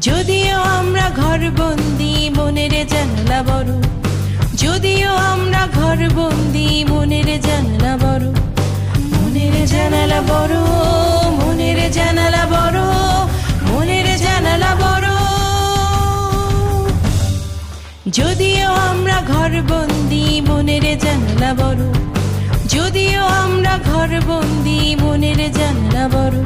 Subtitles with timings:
[0.00, 3.70] যদিও আমরা ঘর বন্দি মনের জানলা বড়।
[4.54, 8.26] যদিও আমরা ঘর বন্দি মনের জানলা বড়।
[9.12, 10.56] মনের জানালা বড়,
[11.38, 12.80] মনের জানালা বড়,
[13.70, 15.08] মনের জানালা বড়।
[18.10, 21.82] যদিও আমরা ঘর বন্দি মনের জানলা বড়।
[22.68, 26.36] যদিও আমরা ঘর বন্দি মনের জানলা বড়।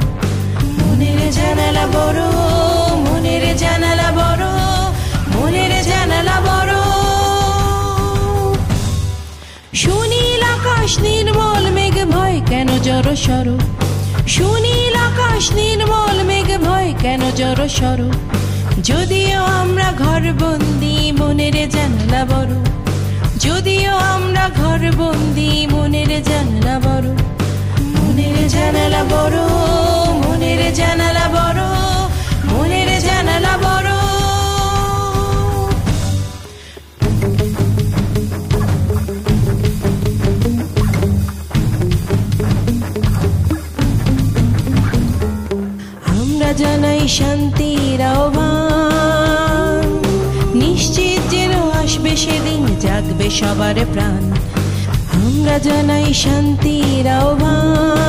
[0.94, 2.22] মনের জানালা বড়,
[3.04, 4.44] মনের জানালা বড়,
[5.34, 6.75] মনের জানালা বড়।
[9.75, 13.46] সুনীল আকাশ নির্মল মেঘ, ভয় কেন জড় সর
[14.29, 18.00] সুনীল আকাশ নির্মল মেঘ, ভয় কেন জড় সর
[18.89, 22.53] যদিও আমরা ঘর বন্দি মনের জানলা বড়।
[23.45, 27.08] যদিও আমরা ঘর বন্দি মনের জানলা বড়।
[27.95, 29.36] মনের জানালা বড়।
[30.54, 31.63] মনের জানালা বড়,
[32.50, 33.91] মনের জানালা বড়।
[46.15, 49.87] আমরা জানাই শান্তির আহ্বান।
[50.55, 54.23] নিশ্চিত যেন আসবে সেদিন, জাগবে সবার প্রাণ।
[55.19, 58.03] আমরা জানাই শান্তির আহ্বান।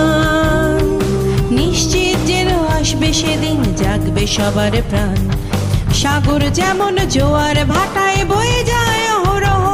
[3.15, 5.19] সেদিন জাগবে সবার প্রাণ।
[5.93, 9.65] সাগর যেমন জোয়ার ভাটায় বয়ে যায় অহরহ।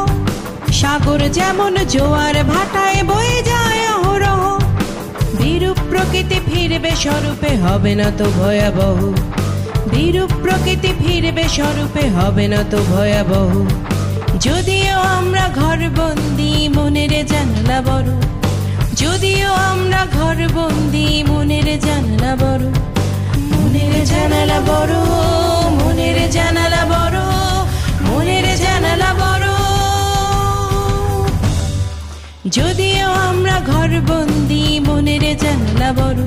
[0.71, 4.41] সাগর যেমন জোয়ার ভাটায় বয়ে যায় অহরহ।
[5.39, 8.99] বিরূপ প্রকৃতি ফিরবে স্বরূপে হবে না তো ভয়াবহ।
[9.93, 13.51] বিরূপ প্রকৃতি ফিরবে স্বরূপে হবে না তো ভয়াবহ।
[14.39, 18.09] যদিও আমরা ঘর বন্দি মনের জানলা বড়।
[18.95, 22.90] যদিও আমরা ঘর বন্দি মনের জানলা বড়।
[23.81, 24.95] মনের জানালা বড়,
[25.77, 27.19] মনের জানালা বড়,
[28.07, 29.47] মনের জানালা বড়।
[32.49, 36.21] যদিও আমরা ঘর বন্দি মনের জানলা বড়।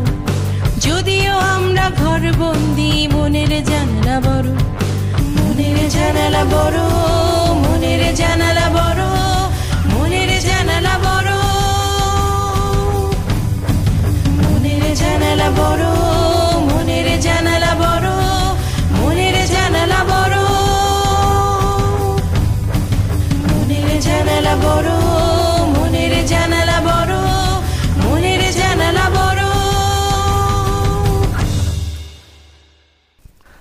[0.81, 4.49] যদিও আমরা ঘর বন্দি মনের জানলা বড়।
[5.37, 6.79] মনের জানালা বড়,
[7.63, 9.03] মনের জানালা বড়,
[9.93, 11.31] মনের জানালা বড়।
[14.43, 16.04] মনের জানালা বড়।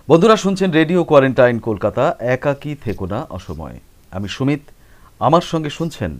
[0.08, 3.80] বন্ধুরা শুনছেন রেডিও কোয়ারেন্টাইন কলকাতা, একাকী থেকো না অসময়ে।
[4.12, 4.60] আমি সুমিত,
[5.20, 6.20] আমার সঙ্গে শুনছেন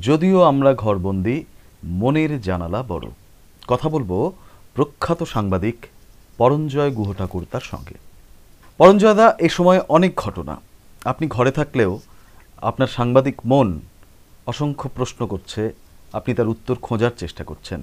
[0.00, 1.44] যদিও আমরা ঘরবন্দি,
[1.84, 3.06] মনের জানালা বড়।
[3.68, 4.32] কথা বলব
[4.74, 5.86] প্রখ্যাত সাংবাদিক
[6.38, 7.94] পরঞ্জয় গুহ ঠাকুর তার সঙ্গে।
[8.78, 10.60] পরঞ্জয়দা এ সময় অনেক ঘটনা।
[11.04, 12.00] আপনি ঘরে থাকলেও
[12.56, 13.80] আপনার সাংবাদিক মন
[14.46, 15.72] অসংখ্য প্রশ্ন করছে,
[16.12, 17.82] আপনি তার উত্তর খোঁজার চেষ্টা করছেন।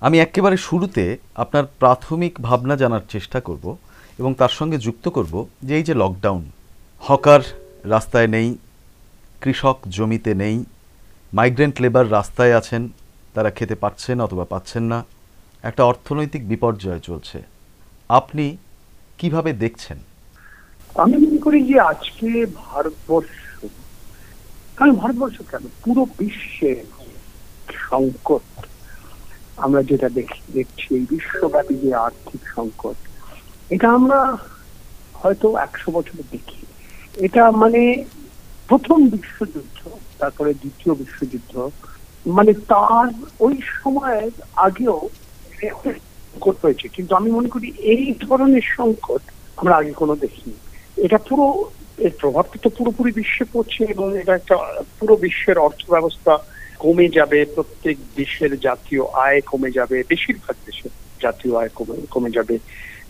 [0.00, 3.76] আমি একেবারে শুরুতে আপনার প্রাথমিক ভাবনা জানার চেষ্টা করব।
[4.20, 5.34] এবং তার সঙ্গে যুক্ত করব
[5.66, 6.42] যে এই যে লকডাউন
[7.06, 7.42] হকার
[7.94, 8.48] রাস্তায় নেই,
[9.42, 10.56] কৃষক জমিতে নেই
[11.38, 12.82] মাইগ্রেন্ট লেবার রাস্তায় আছেন,
[13.34, 14.98] তারা খেতে পাচ্ছেন অথবা পাচ্ছেন না,
[15.68, 17.38] একটা অর্থনৈতিক বিপর্যয় চলছে।
[18.18, 18.44] আপনি
[19.20, 19.98] কীভাবে দেখছেন?
[21.02, 22.28] আমি মনে করি যে আজকে
[22.64, 23.36] ভারতবর্ষ,
[24.78, 25.64] কারণ ভারতবর্ষ কেন?
[25.84, 26.72] পুরো বিশ্বে
[27.88, 28.46] সংকট,
[29.64, 32.98] আমরা যেটা দেখি দেখছি এই বিশ্বব্যাপী যে আর্থিক সংকট
[33.70, 34.36] এটা আমরা
[35.14, 36.66] হয়তো একশো বছরে দেখি।
[37.16, 38.04] এটা মানে
[38.68, 39.78] প্রথম বিশ্বযুদ্ধ,
[40.18, 41.70] তারপরে দ্বিতীয় বিশ্বযুদ্ধ
[42.26, 43.08] মানে তার
[43.40, 45.08] ওই সময়ের আগেও
[45.62, 49.22] সংকট হয়েছে। কিন্তু আমি মনে করি এই ধরনের সংকট
[49.56, 50.54] আমরা আগে কোনো দেখিনি।
[50.96, 54.56] এটা পুরো, এর প্রভাবটা তো পুরোপুরি বিশ্বে পড়ছে এবং এটা একটা
[55.00, 56.38] পুরো বিশ্বের অর্থ ব্যবস্থা
[56.78, 60.90] কমে যাবে, প্রত্যেক দেশের জাতীয় আয় কমে যাবে, বেশিরভাগ দেশের
[61.22, 62.58] জাতীয় আয় কমে কমে যাবে।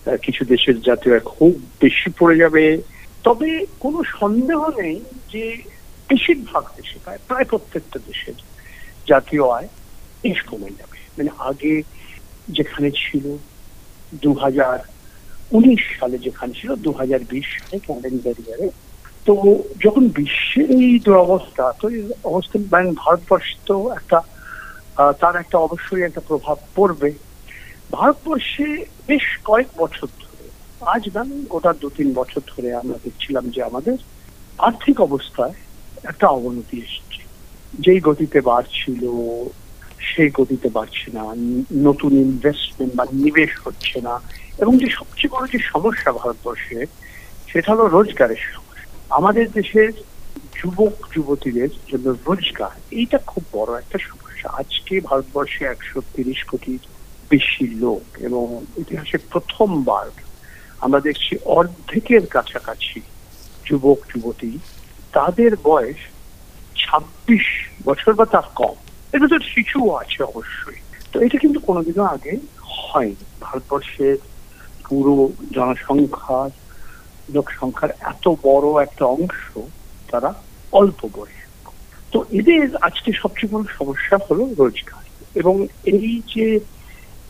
[0.06, 2.82] কিছু দেশের জাতীয় আয় খুব বেশি পড়ে যাবে।
[3.24, 5.62] তবে কোনো সন্দেহ নেই যে
[6.08, 8.34] বেশিরভাগ দেশে, প্রায় প্রায় প্রত্যেকটা দেশের
[9.08, 9.68] জাতীয় আয়
[10.24, 11.82] বেশ কমে যাবে। মানে আগে
[12.48, 13.38] যেখানে ছিল
[14.14, 14.78] দু হাজার
[15.50, 18.68] উনিশ সালে যেখানে ছিল দু হাজার বিশ সালে ক্যালেন্ডার ইয়ারে।
[19.26, 19.32] তো
[19.84, 24.20] যখন বিশ্বের এই দুরবস্থা, তো এই অবস্থা মানে ভারতবর্ষে তো একটা
[25.20, 27.29] তার একটা অবশ্যই একটা প্রভাব পড়বে।
[27.92, 30.48] ভারতবর্ষে বেশ কয়েক বছর ধরে,
[30.80, 33.98] আজ না, গোটা দু তিন বছর ধরে আমরা দেখছিলাম যে আমাদের
[34.58, 35.52] আর্থিক অবস্থায়
[36.04, 37.22] একটা অবনতি এসেছে।
[37.74, 39.06] যেই গতিতে বাড়ছিল,
[39.98, 41.24] সেই গতিতে বাড়ছে না,
[41.74, 44.20] নতুন ইনভেস্টমেন্ট বা নিবেশ হচ্ছে না।
[44.58, 46.86] এবং যে সবচেয়ে বড় যে সমস্যা ভারতবর্ষে,
[47.52, 49.92] সেটা হলো রোজগারের সমস্যা। আমাদের দেশের
[50.62, 56.78] যুবক, যুবতীদের জন্য রোজগার, এইটা খুব বড় একটা সমস্যা। আজকে ভারতবর্ষে একশো তিরিশ কোটির
[57.30, 60.06] বেশি লোক এবং ইতিহাসে প্রথমবার
[60.78, 63.00] আমরা দেখছি অর্ধেকের কাছাকাছি
[63.66, 64.58] যুবক, যুবতী,
[65.12, 65.96] তাদের বয়স
[66.76, 67.46] ছাব্বিশ
[67.84, 68.74] বছর বা তার কম।
[69.12, 70.80] এটা তো শিশুও আছে অবশ্যই।
[71.12, 74.16] তো এটা কিন্তু কোনোদিনও আগে হয়নি। ভারতবর্ষের
[74.88, 76.50] পুরো জনসংখ্যার
[77.34, 79.58] লোক সংখ্যার এত বড় একটা অংশ
[80.10, 80.34] তারা
[80.72, 81.68] অল্প বয়স।
[82.12, 85.04] তো এদের আজকে সবচেয়ে বড় সমস্যা হলো রোজগার
[85.34, 86.60] এবং এই যে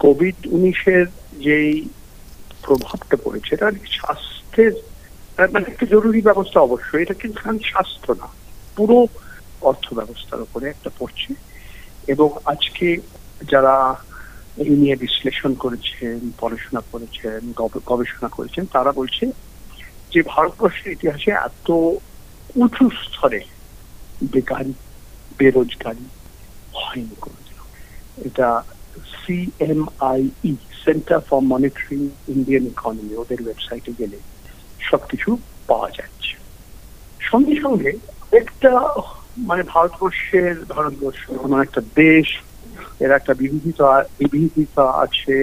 [0.03, 1.07] কোভিড উনিশের
[1.47, 1.73] যেই
[2.65, 3.69] প্রভাবটা পড়েছে, এটা
[3.99, 4.75] স্বাস্থ্যের
[5.55, 8.29] মানে একটা জরুরি ব্যবস্থা অবশ্যই, এটা কিন্তু খালি স্বাস্থ্য না,
[8.77, 8.99] পুরো
[9.71, 11.31] অর্থ ব্যবস্থার উপরে একটা পড়ছে।
[12.13, 12.89] এবং আজকে
[13.53, 13.75] যারা
[14.63, 17.41] এই নিয়ে বিশ্লেষণ করেছেন, পড়াশোনা করেছেন
[17.91, 19.25] গবেষণা করেছেন, তারা বলছে
[20.13, 21.69] যে ভারতবর্ষের ইতিহাসে এত
[22.63, 23.41] উঁচু স্তরে
[24.33, 24.75] বেকারি,
[25.39, 26.07] বেরোজগারি
[26.81, 27.59] হয়নি কোনোদিন
[28.29, 28.49] এটা
[29.13, 30.53] CMIE
[30.85, 34.19] centre for monitoring Indian economy ওদের ওয়েবসাইটে গেলে
[34.81, 35.29] সবকিছু
[35.69, 36.33] পাওয়া যাচ্ছে।
[37.21, 37.91] সঙ্গে সঙ্গে
[38.33, 38.71] একটা
[39.37, 42.29] মানে ভারতবর্ষের ভারতবর্ষ এমন একটা দেশ,
[43.01, 45.37] এর একটা বিবিধতা বিবিধতা আছে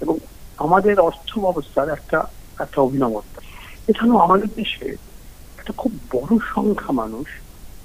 [0.00, 0.18] এবং
[0.58, 2.18] আমাদের অর্থ ব্যবস্থার একটা
[2.58, 3.34] একটা অভিনবত্ব
[3.88, 4.88] এছাড়াও আমাদের দেশে
[5.58, 7.28] একটা খুব বড় সংখ্যা মানুষ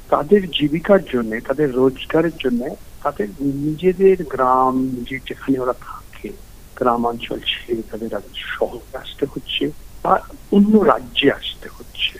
[0.09, 6.29] তাদের জীবিকার জন্য, তাদের রোজগারের জন্য, তাদের নিজেদের গ্রাম যেখানে ওরা থাকে,
[6.75, 9.71] গ্রামাঞ্চল ছেড়ে তাদের শহরে আসতে হচ্ছে
[10.03, 10.19] বা
[10.51, 12.19] অন্য রাজ্যে আসতে হচ্ছে।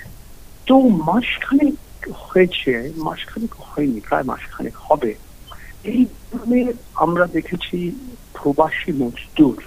[0.66, 1.76] তো মাসখানেক
[2.14, 5.16] হয়েছে, মাসখানেক হয়নি, প্রায় মাসখানেক হবে।
[5.84, 7.78] এই ধরনের আমরা দেখেছি
[8.34, 9.64] প্রবাসী মজদুর,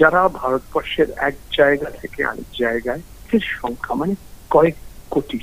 [0.00, 3.00] যারা ভারতবর্ষের এক জায়গা থেকে আরেক জায়গায়
[3.40, 4.14] সংখ্যা মানে
[4.50, 4.76] কয়েক
[5.10, 5.38] কোটি।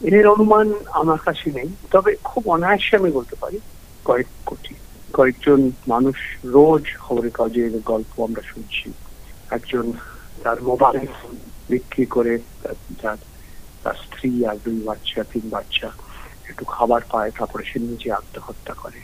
[0.00, 3.60] এর অনুমান আমার কাছে নেই। তবে খুব অনায়াসে আমি বলতে পারি,
[4.04, 4.74] কয়েক কোটি,
[5.12, 8.92] কয়েকজন মানুষ রোজ খবরের কাজের গল্প আমরা শুনছি।
[9.50, 9.92] একজন
[10.42, 11.06] তার মোবাইল
[11.68, 12.38] বিক্রি করে
[13.02, 13.16] তার
[13.82, 15.90] তার স্ত্রী আর দুই বাচ্চা, তিন বাচ্চা
[16.48, 19.00] একটু খাবার পায়, তারপরে সে নিজে আত্মহত্যা করে।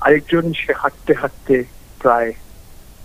[0.00, 1.64] আরেকজন সে হাঁটতে হাঁটতে
[1.98, 2.32] প্রায়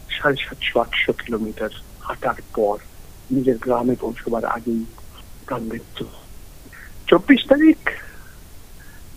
[0.09, 1.69] সাড়ে সাতশো, আটশো কিলোমিটার
[1.99, 2.77] হাঁটার পর
[3.31, 4.85] নিজের গ্রামে পৌঁছবার আগেই
[5.45, 6.05] প্রাণ মৃত্যু
[7.09, 7.89] চব্বিশ তারিখ,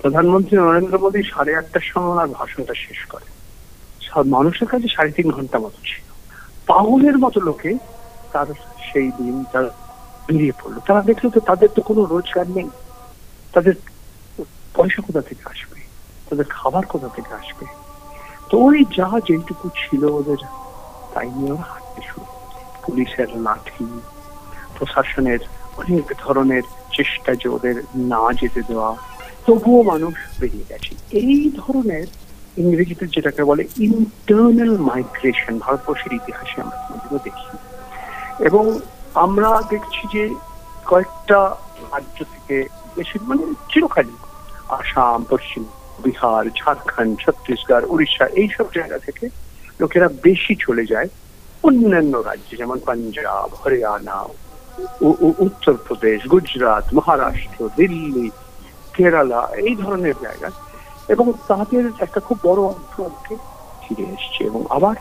[0.03, 3.27] প্রধানমন্ত্রী নরেন্দ্র মোদী সাড়ে আটটার সময় ওনার ভাষণটা শেষ করে।
[4.31, 6.05] মানুষের কাছে সাড়ে তিন ঘণ্টা মতো ছিল।
[6.67, 7.79] পাগলের মতো লোকে
[8.33, 8.47] তার
[8.93, 9.65] সেই দিন তার
[10.27, 12.71] বেরিয়ে পড়ল। তারা দেখল তো তাদের তো কোনো রোজগার নেই।
[13.53, 13.75] তাদের
[14.75, 15.81] পয়সা কোথা থেকে আসবে?
[16.31, 17.67] তাদের খাবার কোথা থেকে আসবে?
[18.50, 20.41] তো ওই যা যেটুকু ছিল ওদের,
[21.15, 22.27] তাই নিয়ে ওরা হাঁটতে শুরু
[22.83, 24.00] পুলিশের লাঠি,
[24.79, 25.39] প্রশাসনের
[25.80, 26.64] অনেক ধরনের
[26.96, 27.76] চেষ্টা যে ওদের
[28.12, 28.90] না যেতে দেওয়া,
[29.46, 30.92] তবুও মানুষ বেরিয়ে গেছে।
[31.22, 32.06] এই ধরনের
[32.56, 37.48] ইংরেজিতে যেটাকে বলে ইন্টারনাল মাইগ্রেশন ভারতবর্ষের ইতিহাসে আমরা কোনোদিনও দেখি
[38.48, 38.64] এবং
[39.14, 40.22] আমরা দেখছি যে
[40.90, 41.40] কয়েকটা
[41.92, 42.56] রাজ্য থেকে
[42.96, 44.19] বেশি মানে চিরকালীন
[44.69, 45.64] আসাম, পশ্চিম
[46.04, 49.24] বিহার, ঝাড়খণ্ড, ছত্তিশগড়, উড়িষ্যা, এইসব জায়গা থেকে
[49.80, 51.08] লোকেরা বেশি চলে যায়
[51.64, 54.17] অন্যান্য রাজ্যে, যেমন পাঞ্জাব, হরিয়ানা
[55.38, 58.31] উত্তরপ্রদেশ গুজরাট, মহারাষ্ট্র, দিল্লি,
[58.94, 60.50] কেরালা, এই ধরনের জায়গা।
[61.08, 63.00] এবং তাদের একটা খুব বড় অংশ
[63.88, 64.94] ফিরে এসছে। এবং আবার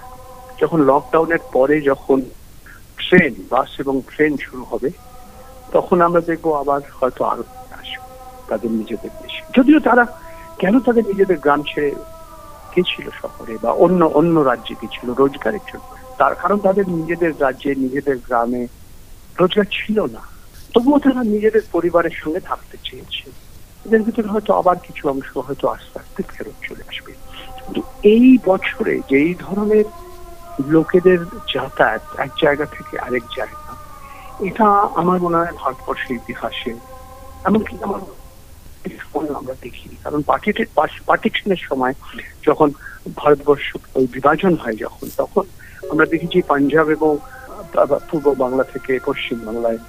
[0.61, 2.21] যখন লকডাউনের পরে যখন
[2.97, 4.89] ট্রেন বাস এবং ট্রেন শুরু হবে,
[5.71, 8.15] তখন আমরা দেখব আবার হয়তো আরও আসবে
[8.47, 10.05] তাদের নিজেদের দেশে। যদিও তারা
[10.59, 11.91] কেন তাদের নিজেদের গ্রাম ছেড়ে
[12.75, 15.95] গেছিল শহরে বা অন্য অন্য রাজ্যে গেছিল রোজগারের জন্য?
[16.17, 18.67] তার কারণ তাদের নিজেদের রাজ্যে, নিজেদের গ্রামে
[19.39, 20.21] রোজগার ছিল না।
[20.73, 23.25] তবুও তারা নিজেদের পরিবারের সঙ্গে থাকতে চেয়েছে।
[23.85, 27.11] এদের ভিতরে হয়তো আবার কিছু অংশ হয়তো আস্তে আস্তে ফেরত চলে আসবে।
[27.57, 27.81] কিন্তু
[28.13, 29.85] এই বছরে যে এই ধরনের
[30.75, 31.19] লোকেদের
[31.53, 33.71] যাতায়াত এক জায়গা থেকে আরেক জায়গা,
[34.47, 34.65] এটা
[35.01, 36.71] আমার মনে হয় ভারতবর্ষের ইতিহাসে
[37.47, 38.01] এমনকি আমার
[39.39, 40.21] আমরা দেখি কারণ
[41.09, 41.95] পার্টিশনের সময়
[42.47, 42.69] যখন
[43.21, 45.45] ভারতবর্ষ ওই বিভাজন হয় যখন, তখন
[45.91, 47.11] আমরা দেখেছি পাঞ্জাব এবং
[48.09, 49.79] পূর্ব বাংলা থেকে পশ্চিম বাংলায়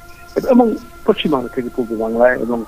[0.50, 0.66] এবং
[1.04, 2.64] পশ্চিম বাংলা থেকে পূর্ব বাংলায় এবং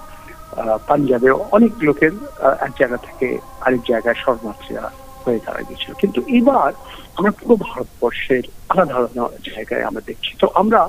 [0.86, 2.12] পাঞ্জাবে অনেক লোকের
[2.60, 4.90] এক জায়গা থেকে আরেক জায়গায় শরণার্থীরা
[5.24, 6.72] হয়ে দাঁড়া গেছিল কিন্তু এবার
[7.16, 10.88] আমরা পুরো ভারতবর্ষের আলাদা আলাদা জায়গায় আমরা দেখছি। তো আমরা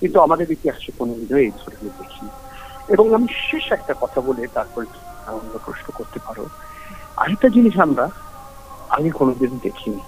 [0.00, 2.26] কিন্তু আমাদের ইতিহাসে কোনোদিনও এই ধরনের দেখি
[2.88, 4.86] এবং আমি শেষ একটা কথা বলে তারপরে
[5.26, 6.44] অন্য প্রশ্ন করতে পারো।
[7.16, 8.08] আরেকটা জিনিস আমরা
[8.88, 10.00] আগে কোনোদিন দেখিনি।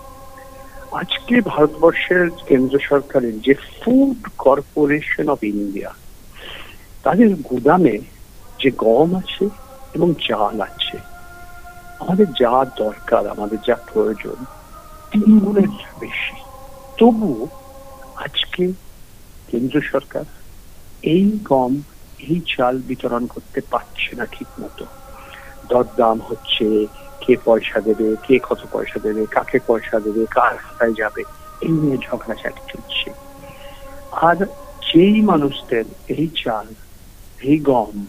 [0.94, 5.90] আজকে ভারতবর্ষের কেন্দ্র সরকারের যে ফুড কর্পোরেশন অফ ইন্ডিয়া
[7.04, 7.96] তাদের গুদামে
[8.60, 9.44] যে গম আছে
[9.94, 10.98] এবং চাল আছে,
[12.00, 14.38] আমাদের যা দরকার, আমাদের যা প্রয়োজন
[15.12, 16.36] তিন গুণের বেশি।
[16.98, 17.30] তবু
[18.16, 18.64] আজকে
[19.48, 20.26] কেন্দ্র সরকার
[21.02, 21.72] এই গম,
[22.20, 24.84] এই চাল বিতরণ করতে পারছে না ঠিক মতো
[25.68, 26.66] দরদাম হচ্ছে
[27.26, 31.24] কে পয়সা দেবে, কে কত পয়সা দেবে, কাকে পয়সা দেবে, কার খাতায় যাবে,
[31.60, 33.10] এই নিয়ে ঝগড়াঝাটি চলছে।
[34.12, 34.36] আর
[34.92, 36.66] যেই মানুষদের এই চাল,
[37.42, 38.06] এই গম,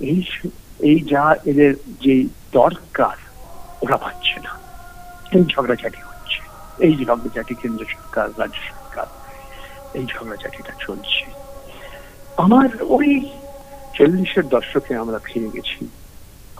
[0.00, 0.24] এই
[0.80, 3.16] এই যা এদের যে দরকার,
[3.82, 4.58] ওরা পাচ্ছে না।
[5.38, 6.40] এই ঝগড়াঝাটি হচ্ছে।
[6.84, 9.06] এই ঝগড়াঝাটি কেন্দ্র সরকার, রাজ্য সরকার,
[9.94, 11.24] এই ঝগড়াঝাটিটা চলছে।
[12.36, 13.30] আমার ওই
[13.94, 15.88] চল্লিশের দশকে আমরা ফিরে গেছি।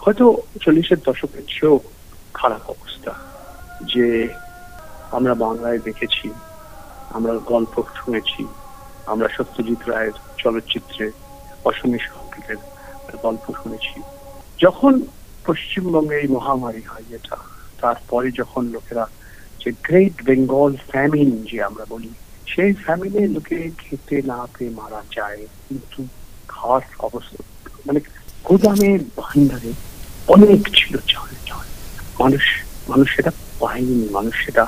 [0.03, 0.25] হয়তো
[0.63, 1.77] চল্লিশের দশকের চেয়েও
[2.39, 3.13] খারাপ অবস্থা
[3.93, 4.07] যে
[5.17, 6.27] আমরা বাংলায় দেখেছি,
[7.17, 8.43] আমরা গল্প শুনেছি,
[9.13, 11.05] আমরা সত্যজিৎ রায়ের চলচ্চিত্রে,
[11.69, 12.61] অসমী সংগীতের
[13.25, 13.97] গল্প শুনেছি।
[14.65, 14.93] যখন
[15.47, 17.37] পশ্চিমবঙ্গে এই মহামারী হয় যেটা,
[17.83, 19.05] তারপরে যখন লোকেরা
[19.63, 22.11] যে গ্রেট বেঙ্গল ফ্যামিন যে আমরা বলি,
[22.53, 26.01] সেই ফ্যামিনে লোকে খেতে না পেয়ে মারা যায়, কিন্তু
[26.49, 27.39] খাওয়ার অবস্থা
[27.87, 28.01] মানে
[28.47, 29.73] গোদামের ভান্ডারে
[30.29, 31.67] অনেক ছিল চাল চাল।
[32.19, 32.43] মানুষ
[32.89, 34.67] মানুষ সেটা পায়নি, মানুষ সেটা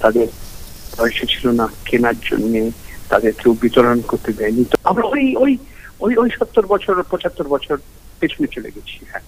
[0.00, 0.26] তাদের
[0.98, 2.70] পয়সা ছিল না, কেনার জন্য
[3.08, 5.58] তাদের কেউ বিতরণ করতে দেয়নি। তো আমরা ওই ওই
[6.00, 7.76] ওই ওই সত্তর বছর, পঁচাত্তর বছর
[8.20, 9.20] পেছনে চলে গেছি হ্যাঁ।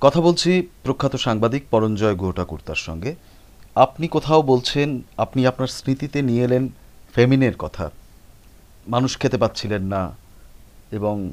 [0.00, 3.14] কথা বলছি প্রখ্যাত সাংবাদিক পরঞ্জয় গুহঠাকুর্তার সঙ্গে।
[3.76, 6.68] আপনি কোথাও বলছেন, আপনি আপনার স্মৃতিতে নিয়ে এলেন
[7.14, 7.90] ফেমিনের কথা।
[8.88, 10.16] মানুষ খেতে পাচ্ছিলেন না
[10.92, 11.32] এবং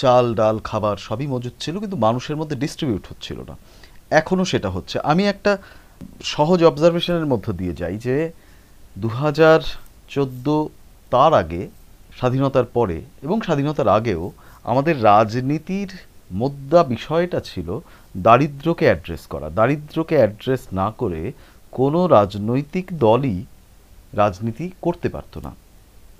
[0.00, 3.54] চাল, ডাল, খাবার সবই মজুদ ছিল, কিন্তু মানুষের মধ্যে ডিস্ট্রিবিউট হচ্ছিল না।
[4.20, 5.52] এখনও সেটা হচ্ছে। আমি একটা
[6.34, 8.16] সহজ অবজারভেশনের মধ্য দিয়ে যাই যে
[9.02, 9.60] দু হাজার
[10.14, 10.46] চোদ্দ
[11.12, 11.62] তার আগে,
[12.18, 14.22] স্বাধীনতার পরে এবং স্বাধীনতার আগেও
[14.70, 15.90] আমাদের রাজনীতির
[16.40, 17.68] মোদ্দা বিষয়টা ছিল
[18.26, 21.20] দারিদ্র্যকে অ্যাড্রেস করা। দারিদ্র্যকে অ্যাড্রেস না করে
[21.78, 23.38] কোনো রাজনৈতিক দলই
[24.12, 25.52] রাজনীতি করতে পারতো না।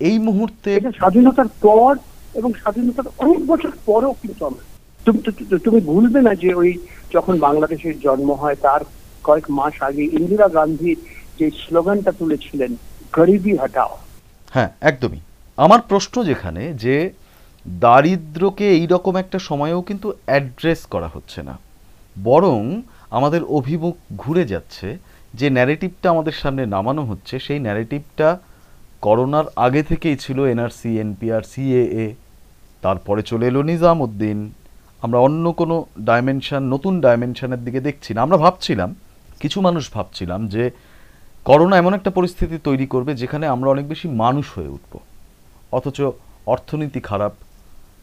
[0.09, 1.91] এই মুহূর্তে স্বাধীনতার পর
[2.33, 4.63] এবং স্বাধীনতার অনেক বছর পরেও কিন্তু আমরা
[5.65, 6.77] তুমি ভুলবে না যে ওই
[7.13, 8.81] যখন বাংলাদেশের জন্ম হয়, তার
[9.23, 10.95] কয়েক মাস আগে ইন্দিরা গান্ধী
[11.39, 12.75] যে স্লোগানটা তুলেছিলেন,
[13.15, 13.97] গরিবি হটাও।
[14.51, 15.19] হ্যাঁ একদমই।
[15.57, 17.11] আমার প্রশ্ন যেখানে যে
[17.67, 21.57] দারিদ্র্যকে এই রকম একটা সময়েও কিন্তু অ্যাড্রেস করা হচ্ছে না।
[22.23, 24.97] বরং আমাদের অভিমুখ ঘুরে যাচ্ছে,
[25.33, 28.39] যে ন্যারেটিভটা আমাদের সামনে নামানো হচ্ছে, সেই ন্যারেটিভটা
[29.01, 32.13] করোনার আগে থেকেই ছিল এনআরসি, এনপিআর, সিএএ।
[32.81, 34.51] তারপরে চলে এলো নিজামুদ্দিন।
[35.01, 38.95] আমরা অন্য কোনো ডাইমেনশন নতুন ডাইমেনশানের দিকে দেখছি না। আমরা ভাবছিলাম,
[39.39, 40.71] কিছু মানুষ ভাবছিলাম যে
[41.45, 44.99] করোনা এমন একটা পরিস্থিতি তৈরি করবে যেখানে আমরা অনেক বেশি মানুষ হয়ে উঠব।
[45.71, 46.01] অথচ
[46.45, 47.31] অর্থনীতি খারাপ,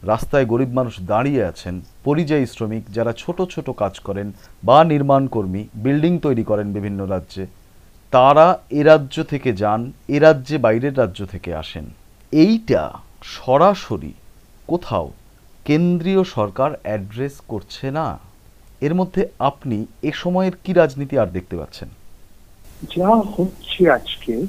[0.02, 4.32] রাস্তায় গরিব মানুষ দাঁড়িয়ে আছেন, পরিযায়ী শ্রমিক যারা ছোট ছোট কাজ করেন
[4.64, 7.46] বা নির্মাণ কর্মী বিল্ডিং তৈরি করেন বিভিন্ন রাজ্যে।
[8.10, 11.84] তারা এ রাজ্য থেকে যান, এ রাজ্যে বাইরের রাজ্য থেকে আসেন।
[12.32, 14.12] এইটা সরাসরি
[14.66, 15.12] কোথাও
[15.64, 18.18] কেন্দ্রীয় সরকার অ্যাড্রেস করছে না?
[18.80, 21.88] এর মধ্যে আপনি এ সময়ের কি রাজনীতি আর দেখতে পাচ্ছেন?
[22.96, 24.46] যা হচ্ছে আজকে,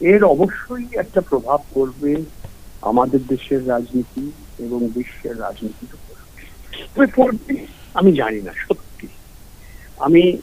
[0.00, 2.22] এর অবশ্যই একটা প্রভাব পড়বে
[2.82, 7.34] আমাদের দেশের রাজনীতি এবং বিশ্বের রাজনীতির উপর।
[7.94, 9.08] আমি জানি না, সত্যি।
[9.98, 10.38] আমি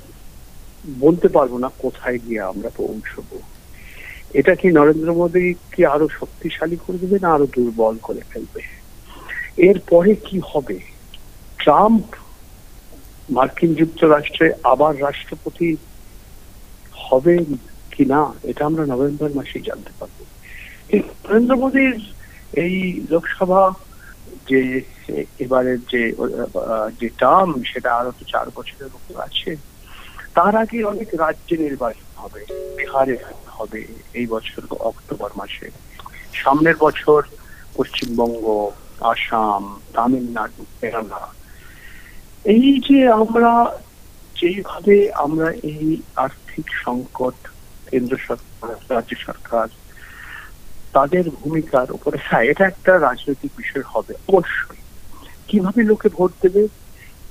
[0.99, 3.41] বলতে পারব না কোথায় গিয়ে আমরা পৌঁছবো।
[4.33, 8.61] এটা কি নরেন্দ্র মোদী কি আরও শক্তিশালী করে দেবে না আরও দুর্বল করে ফেলবে?
[9.57, 10.79] এরপরে কি হবে?
[11.57, 12.15] ট্রাম্প
[13.29, 15.75] মার্কিন যুক্তরাষ্ট্রে আবার রাষ্ট্রপতি
[16.93, 17.37] হবে
[17.91, 20.25] কি না এটা আমরা নভেম্বর মাসেই জানতে পারব।
[20.93, 22.13] নরেন্দ্র মোদীর
[22.53, 23.73] এই লোকসভা
[24.49, 24.81] যে,
[25.39, 26.11] এবারের যে
[26.99, 29.55] যে টার্ম সেটা আরও তো চার বছরের উপর আছে।
[30.39, 32.41] তার আগে অনেক রাজ্যে নির্বাচন হবে।
[32.77, 33.17] বিহারে
[33.47, 35.69] হবে এই বছর অক্টোবর মাসে।
[36.33, 37.23] সামনের বছর
[37.75, 41.27] পশ্চিমবঙ্গ, আসাম, তামিলনাড়ু, কেরালা।
[42.43, 43.77] এই যে আমরা
[44.41, 47.47] যেইভাবে আমরা এই আর্থিক সংকট,
[47.89, 49.67] কেন্দ্র সরকার, রাজ্য সরকার,
[50.93, 54.81] তাদের ভূমিকার উপরে হ্যাঁ এটা একটা রাজনৈতিক বিষয় হবে, অবশ্যই।
[55.47, 56.67] কীভাবে লোকে ভোট দেবে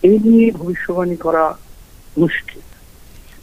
[0.03, 1.45] এই নিয়ে ভবিষ্যবাণী করা
[2.19, 2.61] মুশকিল।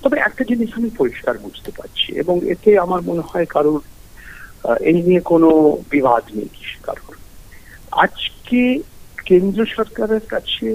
[0.05, 3.81] তবে একটা জিনিস আমি পরিষ্কার বুঝতে পারছি, এবং এতে আমার মনে হয় কারোর
[4.89, 5.49] এই নিয়ে কোনো
[5.93, 6.51] বিবাদ নেই
[6.83, 7.15] কারোর।
[8.03, 8.61] আজকে
[9.25, 10.67] কেন্দ্র সরকারের কাছে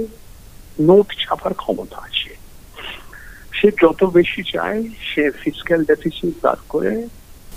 [0.88, 2.30] নোট ছাপার ক্ষমতা আছে।
[3.56, 6.92] সে যত বেশি চায়, সে ফিজিক্যাল ডেফিসিট বার করে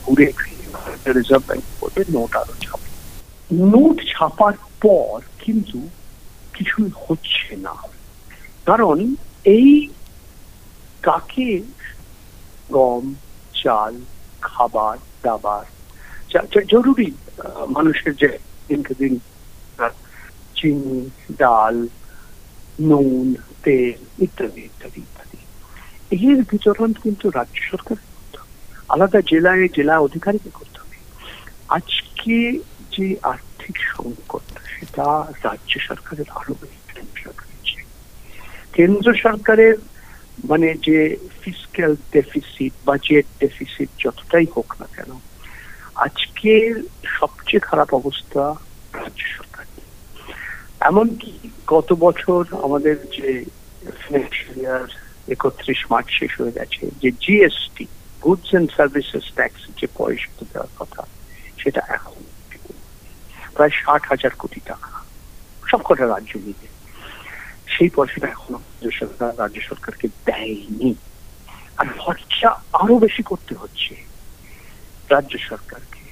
[0.03, 2.89] ঘুরে ফিরে রিজার্ভ ব্যাংক করবে নোট আরও ছাপে।
[3.73, 5.13] নোট ছাপার পর
[5.43, 5.79] কিন্তু
[6.55, 7.75] কিছুই হচ্ছে না।
[8.65, 8.97] কারণ
[9.57, 9.69] এই
[11.03, 11.51] কাকে
[12.71, 13.05] গম,
[13.63, 13.93] চাল,
[14.41, 15.65] খাবার, দাবার
[16.71, 17.09] জরুরি
[17.67, 18.29] মানুষের যে
[18.67, 19.13] দিনকে দিন
[20.55, 21.75] চিনি, ডাল,
[22.81, 23.27] নুন,
[23.63, 25.39] তেল ইত্যাদি ইত্যাদি ইত্যাদি
[26.29, 27.97] এর বিতরণ কিন্তু রাজ্য সরকার।
[28.93, 30.97] আলাদা জেলায় জেলা অধিকারীকে করতে হবে
[31.67, 32.37] আজকে
[32.93, 35.05] যে আর্থিক সংকট, সেটা
[35.43, 37.81] রাজ্য সরকারের আরও বেশি।
[38.73, 39.75] কেন্দ্র সরকারের
[40.49, 45.19] মানে যে ফিসক্যাল ডেফিসিট বাজেট ডেফিসিট যতটাই হোক না কেন,
[45.95, 46.73] আজকে
[47.19, 48.53] সবচেয়ে খারাপ অবস্থা
[48.93, 49.65] রাজ্য সরকার।
[50.79, 53.45] এমনকি গত বছর আমাদের যে
[54.01, 54.87] ফিনান্সিয়াল ইয়ার
[55.27, 57.85] একত্রিশ মার্চ শেষ হয়ে গেছে, যে GST
[58.21, 61.03] goods and services tax যে পয়সা দেওয়ার কথা,
[61.57, 62.23] সেটা এখন
[63.53, 65.03] প্রায় ষাট হাজার কোটি টাকা।
[65.69, 66.72] সবকটা রাজ্য মিলে।
[67.73, 70.95] সেই পয়সাটা এখনও রাজ্য সরকার রাজ্য সরকারকে দেয়নি।
[71.77, 73.93] আর খরচা আরও বেশি করতে হচ্ছে
[75.09, 76.03] রাজ্য সরকারকে।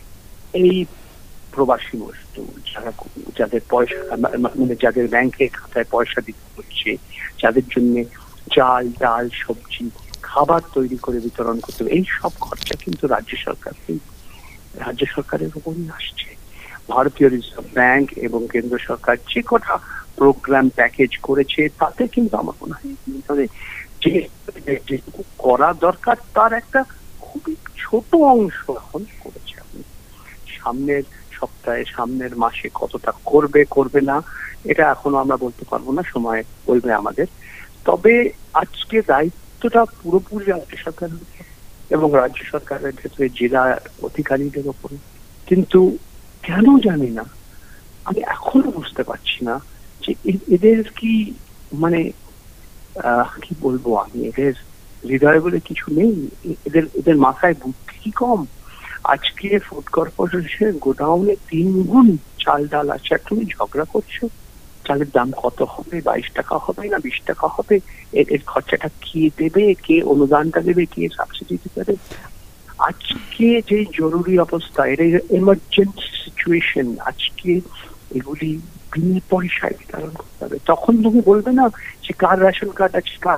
[0.53, 0.85] এই
[1.51, 2.41] প্রবাসী বস্তু
[2.71, 2.91] যারা
[3.37, 4.15] যাদের পয়সা
[4.57, 6.89] মানে যাদের ব্যাংকে খাতায় পয়সা দিতে হচ্ছে,
[7.41, 8.03] যাদের জন্য
[8.55, 9.89] চাল, ডাল, সবজি,
[10.21, 13.93] খাবার তৈরি করে বিতরণ করতে হবে, এই সব খরচা কিন্তু রাজ্য সরকারকে
[14.85, 16.29] রাজ্য সরকারের উপরই আসছে।
[16.89, 19.75] ভারতীয় রিজার্ভ ব্যাংক এবং কেন্দ্র সরকার যে কটা
[20.21, 22.75] প্রোগ্রাম প্যাকেজ করেছে, তাতে কিন্তু আমার মনে
[23.27, 23.47] হয়
[24.03, 24.13] যে
[24.87, 26.81] যেটুকু করা দরকার, তার একটা
[27.25, 29.55] খুবই ছোট অংশ এখন করেছে।
[30.57, 31.03] সামনের
[31.37, 34.17] সপ্তাহে, সামনের মাসে কতটা করবে করবে না,
[34.71, 37.27] এটা এখনও আমরা বলতে পারব না, সময় বলবে আমাদের।
[37.87, 38.13] তবে
[38.61, 41.23] আজকে দায়িত্বটা পুরোপুরি রাজ্য সরকারের
[41.95, 43.63] এবং রাজ্য সরকারের ক্ষেত্রে জেলা
[44.07, 44.97] অধিকারীদের ওপরে
[45.47, 45.79] কিন্তু
[46.43, 47.25] কেন জানি না,
[48.07, 49.55] আমি এখনও বুঝতে পারছি না
[50.55, 51.13] এদের কি
[51.73, 52.11] মানে
[53.41, 54.53] কি বলব আমি, এদের
[55.03, 56.15] হৃদয় বলে কিছু নেই?
[56.67, 58.45] এদের এদের মাথায় বুদ্ধি কি কম?
[59.03, 64.15] আজকে ফুড কর্পোরেশনের গোডাউনে তিন গুণ চাল, ডাল আছে তুমি ঝগড়া করছ?
[64.85, 66.01] চালের দাম কত হবে?
[66.01, 67.75] বাইশ টাকা হবে না বিশ টাকা হবে?
[68.13, 69.73] এর এর খরচাটা কে দেবে?
[69.85, 70.85] কে অনুদানটা দেবে?
[70.85, 71.95] কে সাবসিডি দিতে দেবে?
[72.79, 75.03] আজকে যে জরুরি অবস্থা এটা
[75.39, 77.61] এমার্জেন্সি সিচুয়েশন আজকে
[78.11, 78.61] এগুলি
[78.95, 81.69] বিনা পয়সায় বিতরণ করতে হবে। তখন তুমি বলবে না
[82.07, 83.37] যে কার রেশন কার্ড আছে, কার?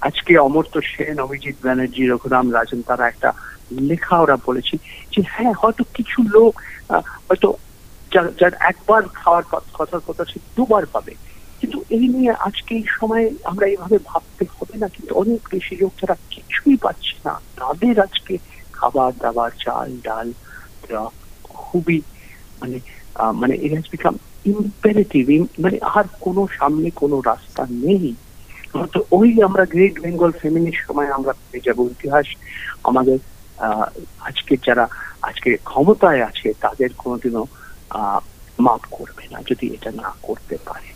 [0.00, 3.32] আজকে অমর্ত্য সেন, অভিজিৎ ব্যানার্জি, রঘুরাম রাজন, তারা একটা
[3.80, 4.76] লেখা ওরা বলেছে
[5.16, 6.60] যে হ্যাঁ হয়তো কিছু লোক
[6.92, 7.54] হয়তো
[8.12, 9.42] যার- একবার খাওয়ার
[9.74, 11.14] কথার কথা সে দুবার পাবে।
[11.60, 15.92] কিন্তু এই নিয়ে আজকে এই সময় আমরা এইভাবে ভাবতে হবে না, কিন্তু অনেক বেশি লোক
[16.00, 18.38] যারা কিছুই পাচ্ছে না, তাদের আজকে
[18.72, 20.32] খাবার দাবার, চাল, ডাল
[21.44, 22.02] খুবই
[22.60, 22.80] মানে
[23.32, 28.14] মানে ইট হ্যাজ বিকাম ইম্পারেটিভ মানে আর কোনো সামনে কোনো রাস্তা নেই।
[28.92, 32.26] তো ওই আমরা গ্রেট বেঙ্গল ফেমিনির সময় আমরা পেয়ে যাব ইতিহাস।
[32.84, 33.18] আমাদের
[34.20, 34.88] আজকে যারা,
[35.22, 37.46] আজকে ক্ষমতায় আছে, তাদের কোনোদিনও
[38.58, 40.88] মাফ করবে না যদি এটা না করতে পারে।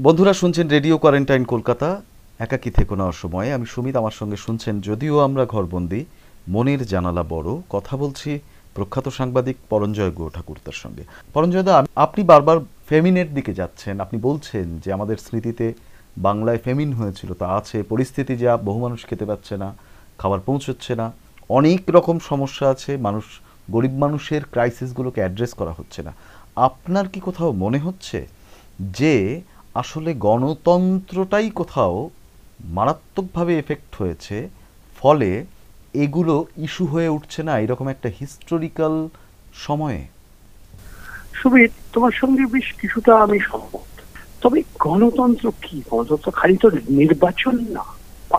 [0.00, 2.02] বন্ধুরা শুনছেন রেডিও কোয়ারেন্টাইন কলকাতা।
[2.38, 6.04] একাকী থেকে না সময়ে আমি সুমিত, আমার সঙ্গে শুনছেন যদিও আমরা ঘরবন্দি।
[6.48, 8.38] মনের জানালা বড়। কথা বলছি
[8.76, 11.04] প্রখ্যাত সাংবাদিক পরঞ্জয় গুহ ঠাকুরতার সঙ্গে।
[11.34, 15.66] পরঞ্জয় দা, আপনি বারবার ফেমিনের দিকে যাচ্ছেন। আপনি বলছেন যে আমাদের স্মৃতিতে
[16.26, 19.68] বাংলায় ফেমিন হয়েছিল। তা আছে, পরিস্থিতি যা বহু মানুষ খেতে পাচ্ছে না,
[20.20, 21.06] খাবার পৌঁছচ্ছে না,
[21.58, 23.24] অনেক রকম সমস্যা আছে, মানুষ,
[23.70, 26.12] গরিব মানুষের ক্রাইসিসগুলোকে অ্যাড্রেস করা হচ্ছে না।
[26.68, 28.18] আপনার কি কোথাও মনে হচ্ছে
[28.98, 29.14] যে
[29.74, 32.10] আসলে গণতন্ত্রটাই কোথাও
[32.76, 34.36] মারাত্মকভাবে এফেক্ট হয়েছে,
[35.00, 35.30] ফলে
[35.94, 39.08] এগুলো ইস্যু হয়ে উঠছে না এরকম একটা হিস্টোরিক্যাল
[39.54, 40.06] সময়ে?
[41.34, 43.38] সুমিত, তোমার সঙ্গে বেশ কিছুটা আমি
[44.40, 45.82] তবে গণতন্ত্র কি?
[45.90, 47.84] গণতন্ত্র খালি তো নির্বাচন না।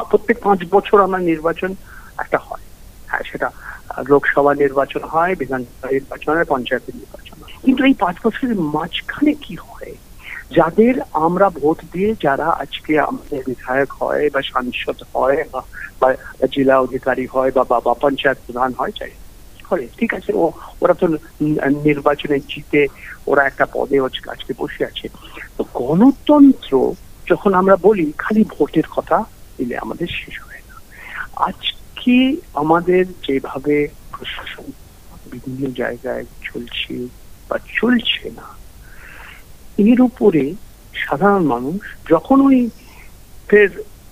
[0.03, 1.75] প্রত্যেক পাঁচ বছর আমরা নির্বাচন
[2.17, 2.61] একটা হয়।
[3.07, 3.51] হ্যাঁ সেটা
[4.09, 9.95] লোকসভা নির্বাচন হয়, বিধানসভা নির্বাচন হয়, পঞ্চায়েত নির্বাচন কিন্তু এই পাঁচ বছরের মাঝখানে কি হয়?
[10.55, 15.43] যাদের আমরা ভোট দিয়ে যারা আজকে আমাদের বিধায়ক হয় বা সাংসদ হয়
[16.01, 16.13] বা
[16.55, 19.11] জেলা অধিকারী হয় বা, বা- বা পঞ্চায়েত প্রধান হয় চাই
[19.69, 21.07] করে, ঠিক আছে, ও, ওরা তো
[21.83, 22.87] নির্বাচনে জিতে
[23.27, 25.07] ওরা একটা পদে আজকে বসে আছে।
[25.57, 26.95] তো গণতন্ত্র
[27.29, 29.23] যখন আমরা বলি, খালি ভোটের কথা
[29.57, 30.75] দিলে আমাদের শেষ হয় না।
[31.45, 34.71] আজকে আমাদের যেভাবে প্রশাসন
[35.25, 37.07] বিভিন্ন জায়গায় চলছে
[37.49, 38.60] বা চলছে না
[39.87, 40.43] এর উপরে
[40.93, 42.59] সাধারণ মানুষ যখন ওই
[43.49, 43.69] ফের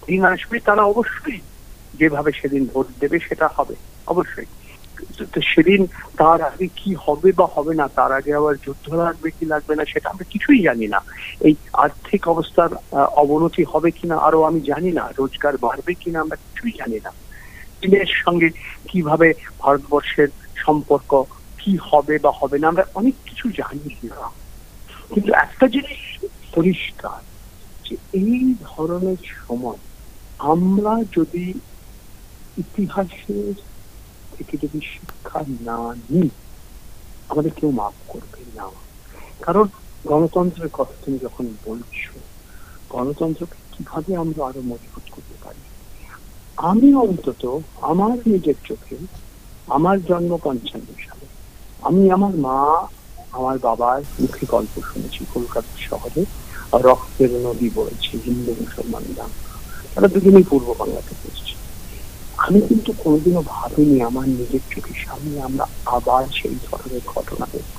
[0.08, 1.40] দিন আসবে, তারা অবশ্যই
[1.94, 3.76] যেভাবে সেদিন ভোট দেবে সেটা হবে,
[4.08, 4.50] অবশ্যই।
[5.34, 5.82] তো সেদিন
[6.18, 9.84] তার আগে কি হবে বা হবে না, তার আগে আবার যুদ্ধ লাগবে কি লাগবে না,
[9.92, 11.00] সেটা আমরা কিছুই জানি না।
[11.48, 11.54] এই
[11.84, 12.72] আর্থিক অবস্থার
[13.24, 17.12] অবনতি হবে কিনা আরও আমি জানি না, রোজগার বাড়বে কিনা আমরা কিছুই জানি না।
[17.80, 18.50] চীনের সঙ্গে
[18.90, 19.28] কীভাবে
[19.60, 20.30] ভারতবর্ষের
[20.66, 21.12] সম্পর্ক,
[21.60, 24.20] কি হবে বা হবে না, আমরা অনেক কিছু জানি না।
[25.14, 27.20] কিন্তু একটা জিনিস পরিষ্কার
[27.90, 29.78] যে এই ধরনের সময়
[30.40, 31.54] আমরা যদি
[32.58, 33.54] ইতিহাসের
[34.38, 36.30] থেকে যদি শিক্ষা না নিই,
[37.30, 38.68] আমাদের কেউ মাফ করবে না।
[39.42, 39.68] কারণ
[40.08, 42.20] গণতন্ত্রের কথা তুমি যখন বলছো,
[42.90, 45.62] গণতন্ত্রকে কীভাবে আমরা আরও মজবুত করতে পারি?
[46.58, 48.98] আমি অন্তত আমার নিজের চোখে,
[49.68, 51.26] আমার জন্ম পঞ্চান্ন সালে,
[51.82, 52.88] আমি আমার মা
[53.34, 56.22] আমার বাবার মুখে গল্প শুনেছি কলকাতা শহরে
[56.86, 59.54] রক্তের নদী বয়েছে হিন্দু মুসলমান দাঙ্গা
[59.94, 61.54] তারা দুজনেই পূর্ব বাংলাতে পড়ছে
[62.38, 65.66] আমি কিন্তু কোনোদিনও ভাবিনি আমার নিজের চোখের সামনে আমরা
[65.96, 67.78] আবার সেই ধরনের ঘটনা দেখব।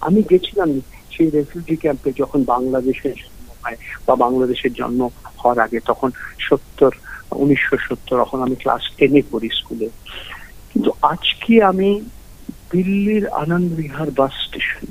[0.00, 0.70] আমি গেছিলাম
[1.12, 5.00] সেই রেফিউজি ক্যাম্পে যখন বাংলাদেশের জন্ম হয় বা বাংলাদেশের জন্ম
[5.40, 6.08] হওয়ার আগে, তখন
[6.40, 6.92] সত্তর,
[7.34, 9.88] উনিশশো সত্তর তখন আমি ক্লাস টেনে পড়ি স্কুলে
[10.70, 11.90] কিন্তু আজকে আমি
[12.72, 14.86] দিল্লির Anand Vihar bus station,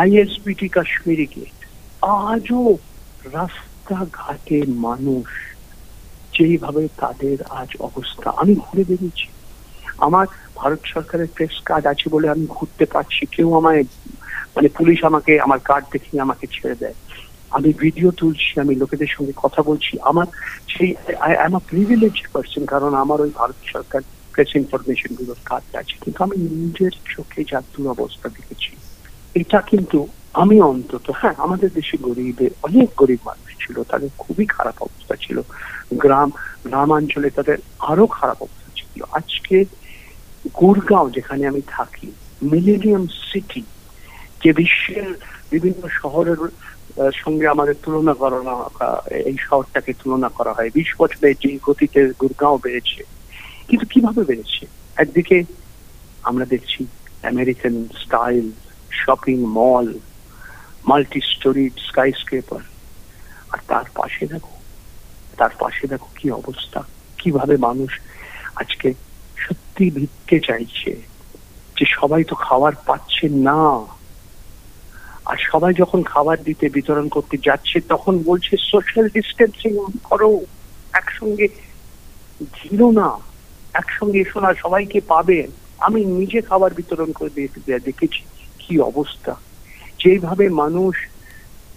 [0.00, 1.58] ISBT Kashmiri gate,
[2.02, 2.62] আজও
[3.36, 5.28] রাস্তাঘাটে মানুষ
[6.34, 9.28] যেইভাবে তাদের আজ অবস্থা, আমি ঘুরে বেরিয়েছি
[9.98, 10.26] আমার
[10.56, 13.82] ভারত সরকারের প্রেস কার্ড আছে বলে আমি ঘুরতে পারছি, কেউ আমায়
[14.56, 16.96] মানে পুলিশ আমাকে, আমার কার্ড দেখিয়ে আমাকে ছেড়ে দেয়।
[17.50, 20.26] আমি ভিডিও তুলছি, আমি লোকেদের সঙ্গে কথা বলছি। আমার
[20.68, 20.90] সেই
[21.26, 24.02] I am a privilege person কারণ আমার ওই ভারত সরকার
[24.40, 28.76] প্রেস ইনফরমেশনগুলোর কার্ড আছে কিন্তু আমি নিজের চোখে যার অবস্থা দেখেছি।
[29.34, 34.82] এটা কিন্তু আমি অন্তত হ্যাঁ আমাদের দেশে গরিবে অনেক গরিব মানুষ ছিল তাদের খুবই খারাপ
[34.82, 35.42] অবস্থা ছিল।
[35.94, 36.30] গ্রাম
[36.64, 39.64] গ্রামাঞ্চলে তাদের আরও খারাপ অবস্থা ছিল। আজকে
[40.60, 43.62] গুরগাঁও যেখানে আমি থাকি মিলেনিয়াম সিটি
[44.44, 45.14] যে বিশ্বের
[45.50, 46.40] বিভিন্ন শহরের
[47.14, 48.14] সঙ্গে আমাদের তুলনা
[48.80, 53.19] আহ, এই শহরটাকে তুলনা করা হয়। বিশ বছরে যে গতিতে গুরগাঁও বেড়েছে
[53.70, 54.66] কিন্তু কীভাবে বেড়েছে?
[54.96, 55.44] একদিকে
[56.22, 56.86] আমরা দেখছি
[57.22, 58.46] American style
[58.90, 59.86] shopping mall
[60.88, 61.70] multi storey
[62.12, 62.62] skyscraper
[63.50, 64.54] আর তার পাশে দেখো,
[65.36, 66.80] তার পাশে দেখো কি অবস্থা,
[67.18, 68.00] কীভাবে মানুষ
[68.56, 68.94] আজকে
[69.36, 71.02] সত্যি ভিক্ষে চাইছে
[71.76, 73.64] যে সবাই তো খাবার পাচ্ছে না।
[75.30, 79.72] আর সবাই যখন খাবার দিতে, বিতরণ করতে যাচ্ছে, তখন বলছে সোশ্যাল ডিস্টেন্সিং
[80.04, 80.30] করো,
[80.92, 81.48] একসঙ্গে
[82.54, 83.29] ঘিরো না।
[83.74, 85.46] একসঙ্গে এসো না সবাইকে পাবে
[85.78, 87.30] আমি নিজে খাবার বিতরণ করে
[87.68, 88.22] দেখেছি
[88.58, 89.34] কি অবস্থা।
[90.04, 90.94] যেভাবে মানুষ,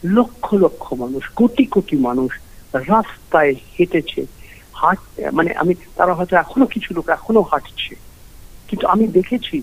[0.04, 2.32] লক্ষ লক্ষ মানুষ, কোটি কোটি মানুষ
[2.74, 4.26] রাস্তায় হেঁটেছে,
[4.74, 5.00] হাঁট
[5.34, 7.96] মানে আমি, তারা হয়তো এখনও কিছু লোক এখনও হাঁটছে।
[8.68, 9.62] কিন্তু আমি দেখেছি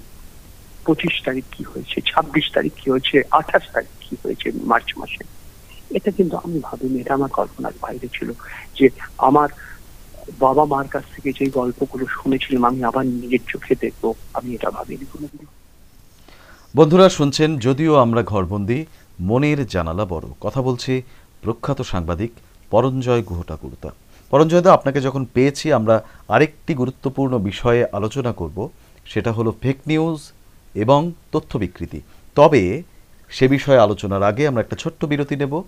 [0.87, 5.25] পঁচিশ তারিখ কি হয়েছে, ছাব্বিশ তারিখ কি হয়েছে, আঠাশ তারিখ কি হয়েছে, মার্চ মাসে।
[5.90, 8.33] এটা কিন্তু আমি ভাবিনি, এটা আমার কল্পনার বাইরে ছিল
[8.79, 8.88] যে
[9.19, 9.49] আমার
[10.38, 15.05] বাবা মার কাছ থেকে যে গল্পগুলো শুনেছিলাম, আমি আবার নিজের চোখে দেখব। আমি এটা ভাবিনি।
[15.12, 15.47] কোনোদিন
[16.77, 18.87] বন্ধুরা শুনছেন যদিও আমরা ঘরবন্দি,
[19.21, 21.03] মনের জানালা বড়। কথা বলছি
[21.43, 22.31] প্রখ্যাত সাংবাদিক
[22.71, 23.90] পরঞ্জয় গুহঠাকুরতা।
[24.31, 28.69] পরঞ্জয়দা আপনাকে যখন পেয়েছি, আমরা আরেকটি গুরুত্বপূর্ণ বিষয়ে আলোচনা করব।
[29.07, 30.33] সেটা হলো ফেক নিউজ
[30.75, 32.01] এবং তথ্য বিকৃতি
[32.35, 32.83] তবে
[33.31, 35.62] সে বিষয়ে আলোচনার আগে আমরা একটা ছোট্ট বিরতি নেব।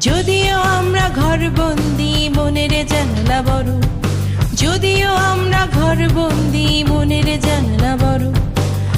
[0.00, 3.80] যদিও আমরা ঘর বন্দি মনের জানলা বড়।
[4.56, 8.28] যদিও আমরা ঘর বন্দি মনের জানলা বড়।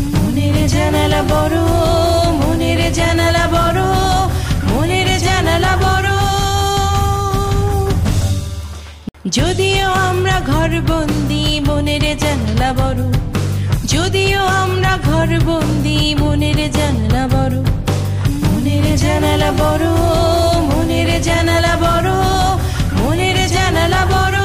[0.00, 1.58] মনের জানালা বড়,
[2.40, 3.82] মনের জানালা বড়,
[4.72, 6.08] মনের জানালা বড়।
[9.30, 13.12] যদিও আমরা ঘর বন্দি মনের জানলা বড়।
[13.84, 17.75] যদিও আমরা ঘর বন্দি মনের জানলা বড়।
[19.02, 19.86] জানালা বড়,
[20.70, 22.10] মনের জানালা বড়,
[23.00, 24.38] মনের জানালা বড়।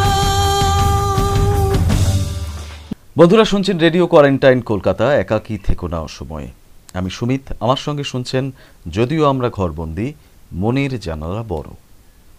[3.18, 6.50] বন্ধুরা, শুনছেন রেডিও কোয়ারেন্টাইন কলকাতা, একাকী থেকো না অসময়ে
[6.94, 8.52] আমি সুমিত, আমার সঙ্গে শুনছেন
[8.92, 10.14] যদিও আমরা ঘরবন্দি,
[10.54, 11.70] মনের জানালা বড়।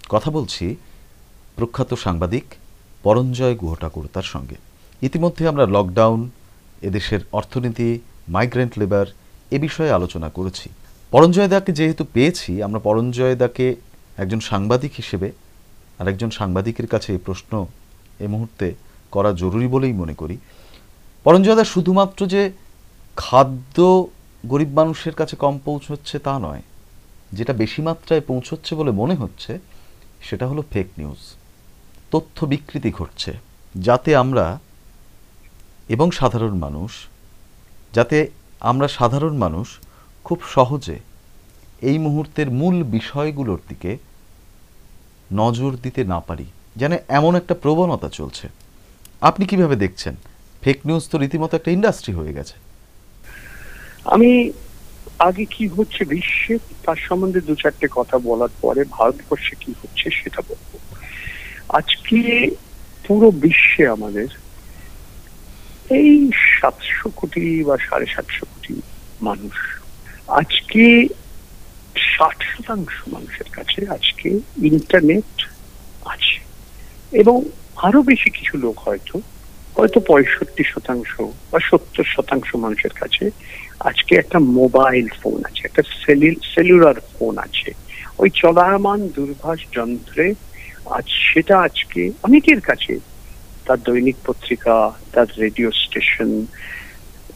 [0.08, 0.76] কথা বলছি
[1.56, 2.44] প্রখ্যাত সাংবাদিক
[3.02, 4.56] পরঞ্জয় গুহঠাকুরতার সঙ্গে।
[5.02, 6.20] ইতিমধ্যে আমরা লকডাউন
[6.82, 7.88] এদেশের অর্থনীতি
[8.28, 9.06] মাইগ্রেন্ট লেবার
[9.50, 10.68] এ বিষয়ে আলোচনা করেছি।
[11.14, 13.66] পরঞ্জয় দাকে যেহেতু পেয়েছি, আমরা পরঞ্জয় দাকে
[14.22, 15.28] একজন সাংবাদিক হিসেবে
[16.00, 17.52] আর একজন সাংবাদিকের কাছে এই প্রশ্ন
[18.24, 18.66] এই মুহূর্তে
[19.14, 20.36] করা জরুরি বলেই মনে করি।
[21.26, 22.42] পরঞ্জয়দা শুধুমাত্র যে
[23.16, 23.76] খাদ্য
[24.52, 26.62] গরিব মানুষের কাছে কম পৌঁছচ্ছে তা নয়,
[27.36, 29.52] যেটা বেশি মাত্রায় পৌঁছচ্ছে বলে মনে হচ্ছে,
[30.26, 31.20] সেটা হলো ফেক নিউজ
[32.12, 33.32] তথ্য বিকৃতি ঘটছে,
[33.86, 34.46] যাতে আমরা
[35.94, 36.90] এবং সাধারণ মানুষ,
[37.96, 38.16] যাতে
[38.70, 39.68] আমরা সাধারণ মানুষ
[40.26, 40.96] খুব সহজে
[41.88, 43.92] এই মুহূর্তের মূল বিষয়গুলোর দিকে
[45.40, 46.46] নজর দিতে না পারি,
[46.80, 48.46] যেন এমন একটা প্রবণতা চলছে।
[49.28, 50.14] আপনি কীভাবে দেখছেন?
[50.62, 52.56] ফেক নিউজ তো রীতিমতো একটা ইন্ডাস্ট্রি হয়ে গেছে।
[54.14, 54.30] আমি
[55.28, 56.54] আগে কি হচ্ছে বিশ্বে,
[56.84, 60.70] তার সম্বন্ধে দু চারটে কথা বলার পরে ভারতবর্ষে কি হচ্ছে সেটা বলব।
[61.78, 62.18] আজকে
[63.06, 64.28] পুরো বিশ্বে আমাদের
[65.98, 68.74] এই সাতশো কোটি বা সাড়ে সাতশো কোটি
[69.28, 69.56] মানুষ
[70.32, 70.84] আজকে
[71.96, 74.28] ষাট শতাংশ মানুষের কাছে আজকে
[74.62, 75.32] ইন্টারনেট
[76.02, 76.38] আছে।
[77.12, 77.36] এবং
[77.76, 79.20] আরও বেশি কিছু লোক হয়তো
[79.76, 81.12] হয়তো পঁয়ষট্টি শতাংশ
[81.52, 83.24] বা সত্তর শতাংশ মানুষের কাছে
[83.80, 85.82] আজকে একটা মোবাইল ফোন আছে, একটা
[86.54, 87.70] সেলুলার ফোন আছে।
[88.18, 90.24] ওই চলায়মান দূরভাষ যন্ত্রে
[90.86, 92.98] আজ সেটা আজকে অনেকের কাছে,
[93.66, 94.76] তার দৈনিক পত্রিকা,
[95.12, 96.46] তার রেডিও স্টেশন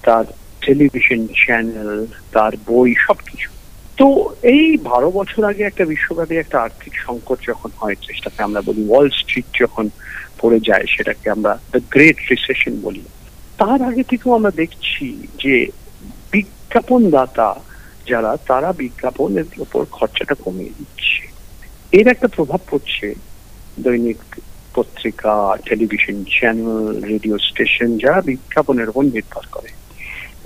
[0.02, 0.24] তার
[0.66, 3.48] টেলিভিশন চ্যানেল তার বই, সবকিছু।
[3.96, 4.06] তো
[4.42, 9.08] এই বারো বছর আগে একটা বিশ্বব্যাপী একটা আর্থিক সংকট যখন হয়, যেটাকে আমরা বলি ওয়াল
[9.10, 9.90] স্ট্রিট যখন
[10.40, 13.02] পড়ে যায়, সেটাকে আমরা দ্য গ্রেট রিসেশন বলি।
[13.58, 15.66] তার আগে থেকেও আমরা দেখছি যে
[16.32, 17.50] বিজ্ঞাপনদাতা
[18.06, 21.22] যারা, তারা বিজ্ঞাপনের উপর খরচাটা কমিয়ে দিচ্ছে।
[21.92, 23.14] এর একটা প্রভাব পড়ছে
[23.78, 24.20] দৈনিক
[24.74, 29.70] পত্রিকা টেলিভিশন চ্যানেল রেডিও স্টেশন যারা বিজ্ঞাপনের উপর নির্ভর করে।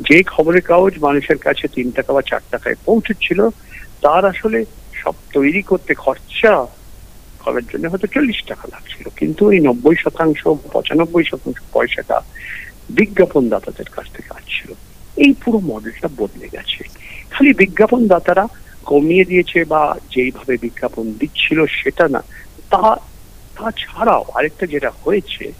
[0.08, 3.48] যে খবরের কাগজ মানুষের কাছে তিন টাকা বা চার টাকায় পৌঁছেছিল
[4.00, 4.64] তার আসলে
[5.02, 6.66] সব তৈরি করতে খরচা
[7.38, 10.40] করার জন্য হয়তো চল্লিশ টাকা লাগছিল। কিন্তু এই নব্বই শতাংশ
[10.72, 12.20] পঁচানব্বই শতাংশ পয়সাটা
[12.88, 14.70] বিজ্ঞাপনদাতাদের কাছ থেকে আসছিল।
[15.16, 16.84] এই পুরো মডেলটা বদলে গেছে।
[17.30, 18.44] খালি বিজ্ঞাপন দাতারা
[18.84, 22.20] কমিয়ে দিয়েছে বা যেইভাবে বিজ্ঞাপন দিচ্ছিল সেটা না,
[22.70, 22.96] তা
[23.56, 25.52] তাছাড়াও আরেকটা যেটা হয়েছে,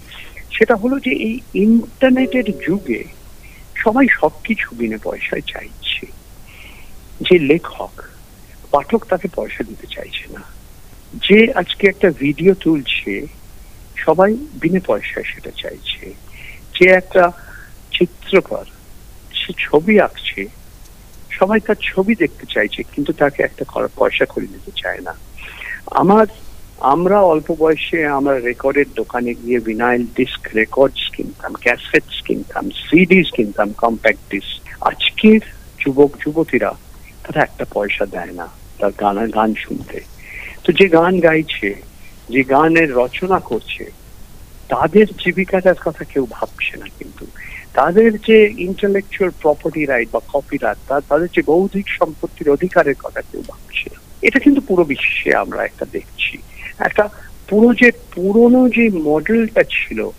[0.51, 3.05] সেটা হলো যে এই ইন্টারনেটের যুগে
[3.83, 6.07] সবাই সবকিছু বিনে পয়সায় চাইছে।
[7.21, 7.95] যে লেখক,
[8.71, 10.43] পাঠক তাকে পয়সা দিতে চাইছে না।
[11.29, 13.27] যে আজকে একটা ভিডিও তুলছে,
[13.97, 16.15] সবাই বিনে পয়সায় সেটা চাইছে।
[16.77, 17.33] যে একটা
[17.93, 18.67] চিত্রকর,
[19.35, 20.47] সে ছবি আঁকছে,
[21.31, 23.65] সবাই তার ছবি দেখতে চাইছে, কিন্তু তাকে একটা
[23.97, 25.15] পয়সা করে দিতে চায় না।
[25.91, 26.27] আমার
[26.81, 33.73] আমরা অল্প বয়সে আমরা রেকর্ডের দোকানে গিয়ে ভিনাইল ডিস্ক রেকর্ডস কিনতাম ক্যাসেটস কিনতাম সিডিস কিনতাম
[33.73, 35.41] কম্প্যাক্ট ডিস্ক আজকের
[35.79, 36.75] যুবক, যুবতীরা
[37.25, 40.01] তারা একটা পয়সা দেয় না, তার গানের গান শুনতে।
[40.65, 41.75] তো যে গান গাইছে,
[42.29, 43.91] যে গানের রচনা করছে,
[44.69, 47.27] তাদের জীবিকাটার কথা কেউ ভাবছে না কিন্তু।
[47.75, 53.43] তাদের যে ইন্টালেকচুয়াল প্রপার্টি রাইট বা কপি কপিরাইট তাদের যে বৌদ্ধিক সম্পত্তির অধিকারের কথা কেউ
[53.49, 56.39] ভাবছে না। এটা কিন্তু পুরো বিশ্বে আমরা একটা দেখছি।
[56.81, 57.09] একটা
[57.49, 60.11] পুরো যে পুরনো যে মডেলটা ছিল,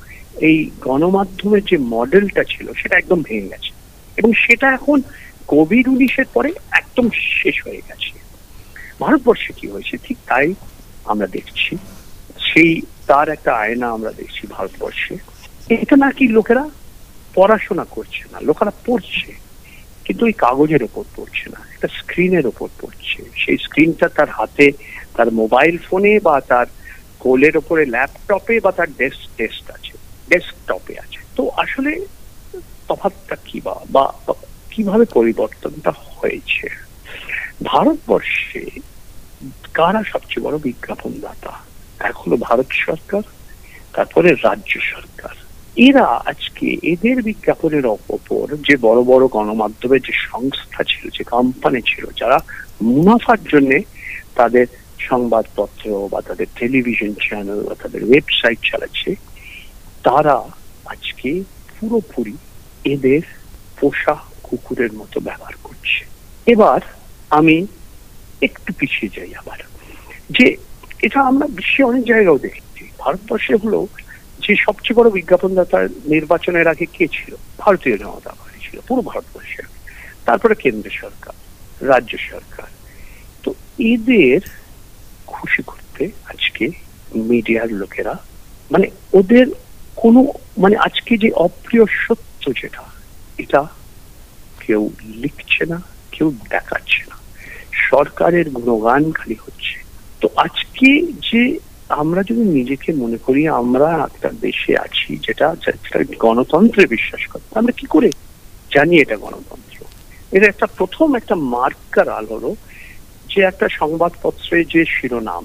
[0.42, 3.72] এই গণমাধ্যমের যে মডেলটা ছিল, সেটা একদম ভেঙে গেছে।
[4.18, 5.02] এবং সেটা এখন
[5.48, 8.20] কোভিড উনিশের পরে একদম শেষ হয়ে গেছে।
[9.00, 9.98] ভারতবর্ষে কি হয়েছে?
[9.98, 10.54] ঠিক তাই
[11.06, 11.78] আমরা দেখছি।
[12.40, 15.18] সেই, তার একটা আয়না আমরা দেখছি ভারতবর্ষে।
[15.70, 16.70] এটা নাকি লোকেরা
[17.36, 19.34] পড়াশোনা করছে না, লোকেরা পড়ছে,
[20.06, 24.72] কিন্তু ওই কাগজের ওপর পড়ছে না, একটা স্ক্রিনের ওপর পড়ছে। সেই স্ক্রিনটা তার হাতে
[25.22, 26.66] তার মোবাইল ফোনে বা তার
[27.20, 29.94] কোলের ওপরে ল্যাপটপে বা তার ডেস্ক টেস্ট আছে
[30.30, 31.92] ডেস্কটপে আছে। তো আসলে
[32.88, 34.06] তফাৎটা কি বা
[34.72, 36.68] কীভাবে পরিবর্তনটা হয়েছে?
[37.64, 38.66] ভারতবর্ষে
[39.74, 41.54] কারা সবচেয়ে বড় বিজ্ঞাপন দাতা
[42.00, 43.22] এক হলো ভারত সরকার,
[43.94, 45.36] তারপরে রাজ্য সরকার।
[45.76, 52.06] এরা আজকে এদের বিজ্ঞাপনের ওপর যে বড় বড় গণমাধ্যমের যে সংস্থা ছিল, যে কোম্পানি ছিল,
[52.18, 52.38] যারা
[52.82, 53.72] মুনাফার জন্য
[54.36, 54.66] তাদের
[55.10, 59.16] সংবাদপত্র বা তাদের টেলিভিশন চ্যানেল বা তাদের ওয়েবসাইট চালাচ্ছে,
[60.04, 60.42] তারা
[60.86, 61.44] আজকে
[61.80, 62.38] পুরোপুরি
[62.84, 63.22] এদের
[63.80, 66.06] পোষা কুকুরের মতো ব্যবহার করছে।
[66.52, 66.82] এবার
[67.30, 67.68] আমি
[68.42, 69.58] একটু পিছিয়ে যাই আবার।
[70.30, 70.58] যে
[71.02, 73.88] এটা আমরা বিশ্বে অনেক জায়গাও দেখেছি। ভারতবর্ষে হলো
[74.48, 77.36] যে সবচেয়ে বড় বিজ্ঞাপনদাতা নির্বাচনের আগে কে ছিল?
[77.58, 79.64] ভারতীয় জনতা পার্টি ছিল, পুরো ভারতবর্ষে।
[80.26, 81.34] তারপরে কেন্দ্র সরকার,
[81.88, 82.66] রাজ্য সরকার।
[83.44, 84.61] তো এদের
[85.32, 86.66] খুশি করতে আজকে
[87.30, 88.14] মিডিয়ার লোকেরা
[88.72, 89.46] মানে ওদের
[89.96, 90.20] কোনো
[90.58, 92.84] মানে আজকে যে অপ্রিয় সত্য যেটা,
[93.38, 93.62] এটা
[94.68, 94.82] কেউ
[95.24, 95.78] লিখছে না,
[96.12, 97.16] কেউ দেখাচ্ছে না।
[97.90, 99.76] সরকারের গুণগান খালি হচ্ছে।
[100.22, 100.90] তো আজকে
[101.32, 101.42] যে
[102.02, 105.48] আমরা যদি নিজেকে মনে করি, আমরা একটা দেশে আছি যেটা
[106.20, 108.10] গণতন্ত্রে বিশ্বাস করে, আমরা কি করে
[108.76, 109.80] জানি এটা গণতন্ত্র?
[110.36, 112.52] এটা একটা প্রথম একটা মার্কার আল হলো
[113.32, 115.44] যে একটা সংবাদপত্রে যে শিরোনাম,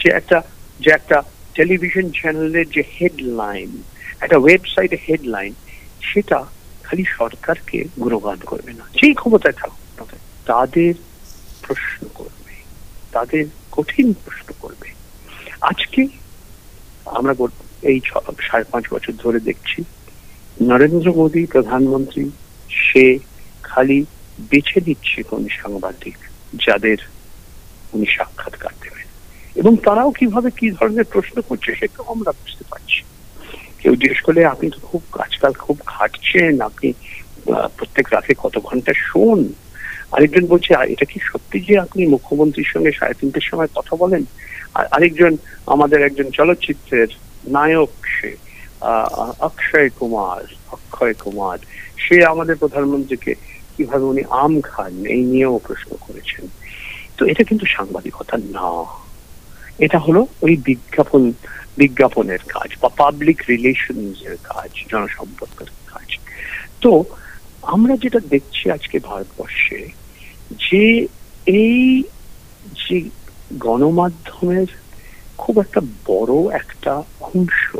[0.00, 0.38] যে একটা
[0.80, 1.22] যে একটা
[1.54, 3.70] টেলিভিশন চ্যানেলের যে হেডলাইন
[4.20, 5.52] একটা ওয়েবসাইটে হেডলাইন
[6.08, 6.38] সেটা
[6.82, 10.10] খালি সরকারকে গুণগান করবে না। যেই ক্ষমতায় থাকুক
[10.46, 10.94] তাদের
[11.64, 12.54] প্রশ্ন করবে,
[13.12, 14.88] তাদের কঠিন প্রশ্ন করবে।
[15.60, 16.02] আজকে
[17.16, 17.32] আমরা
[17.90, 17.98] এই
[18.48, 19.78] সাড়ে পাঁচ বছর ধরে দেখছি,
[20.62, 22.24] নরেন্দ্র মোদী প্রধানমন্ত্রী,
[22.84, 23.04] সে
[23.62, 23.98] খালি
[24.50, 26.16] বেছে দিচ্ছে কোন সাংবাদিক
[26.66, 26.98] যাদের
[27.92, 29.06] উনি সাক্ষাৎকার দেবেন।
[29.54, 33.00] এবং তারাও কীভাবে কি ধরনের প্রশ্ন করছে সেটাও আমরা বুঝতে পারছি।
[33.80, 36.92] কেউ জিজ্ঞেস করলে, আপনি তো খুব আজকাল খুব খাটছেন আপনি
[37.76, 39.52] প্রত্যেক রাতে কত ঘণ্টা শোন?
[40.12, 44.24] আরেকজন বলছে এটা কি সত্যি যে আপনি মুখ্যমন্ত্রীর সঙ্গে সাড়ে তিনটের সময় কথা বলেন?
[44.74, 47.06] আর আরেকজন, আমাদের একজন চলচ্চিত্রের
[47.48, 48.36] নায়ক সে
[49.38, 51.58] অক্ষয় কুমার অক্ষয় কুমার,
[51.98, 53.34] সে আমাদের প্রধানমন্ত্রীকে
[53.76, 56.48] কীভাবে উনি আম খান, এই নিয়েও প্রশ্ন করেছেন।
[57.16, 58.70] তো এটা কিন্তু সাংবাদিকতা না।
[59.78, 61.32] এটা হলো ওই বিজ্ঞাপন,
[61.76, 66.08] বিজ্ঞাপনের কাজ বা পাবলিক রিলেশনস এর কাজ, জনসম্পর্কের কাজ।
[66.80, 67.04] তো
[67.62, 69.80] আমরা যেটা দেখছি আজকে ভারতবর্ষে,
[70.70, 71.06] যে
[71.46, 72.02] এই
[72.80, 72.96] যে
[73.54, 74.66] গণমাধ্যমের
[75.38, 77.76] খুব একটা বড় একটা অংশ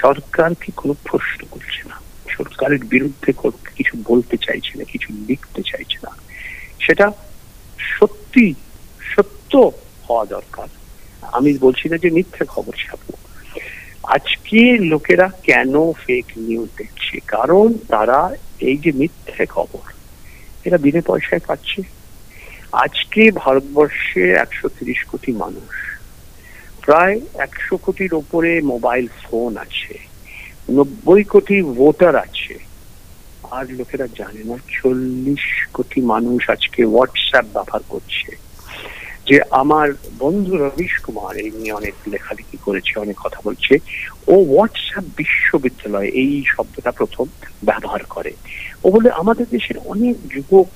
[0.00, 1.96] সরকারকে কোনো প্রশ্ন করছে না?
[2.36, 3.32] সরকারের বিরুদ্ধে
[3.76, 6.12] কিছু বলতে চাইছে না, কিছু লিখতে চাইছে না।
[6.80, 7.06] সেটা
[7.78, 8.19] সত্যি
[9.00, 9.72] সত্য
[10.08, 10.68] হওয়া দরকার।
[11.22, 13.12] আমি বলছি না যে মিথ্যে খবর ছাপবো।
[14.02, 17.20] আজকে লোকেরা কেন ফেক নিউজ দেখছে?
[17.20, 19.92] কারণ তারা এই যে মিথ্যে খবর,
[20.64, 21.82] এরা বিনা পয়সায় পাচ্ছে।
[22.72, 25.98] আজকে ভারতবর্ষে একশো তিরিশ কোটি মানুষ,
[26.84, 29.98] প্রায় একশো কোটির ওপরে মোবাইল ফোন আছে,
[30.70, 32.39] নব্বই কোটি ভোটার আছে।
[33.50, 38.36] আর লোকেরা জানে না। চল্লিশ কোটি মানুষ আজকে হোয়াটসঅ্যাপ ব্যবহার করছে।
[39.26, 43.78] যে আমার বন্ধু রবিশ কুমার, এই নিয়ে অনেক লেখালেখি করেছে, অনেক কথা বলছে।
[44.26, 47.24] ও হোয়াটসঅ্যাপ বিশ্ববিদ্যালয় এই শব্দটা প্রথম
[47.64, 48.32] ব্যবহার করে।
[48.84, 50.66] ও বলে, আমাদের দেশের অনেক যুবক,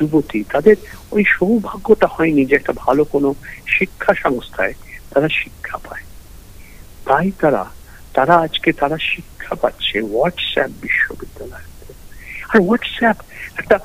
[0.00, 0.76] যুবতী, তাদের
[1.10, 3.34] ওই সৌভাগ্যটা হয়নি যে একটা ভালো কোনো
[3.66, 4.74] শিক্ষা সংস্থায়
[5.10, 6.02] তারা শিক্ষা পায়।
[7.04, 7.64] তাই তারা
[8.14, 11.71] তারা আজকে তারা শিক্ষা পাচ্ছে হোয়াটসঅ্যাপ বিশ্ববিদ্যালয়।
[12.58, 13.18] হোয়াটসঅ্যাপ
[13.56, 13.78] একটা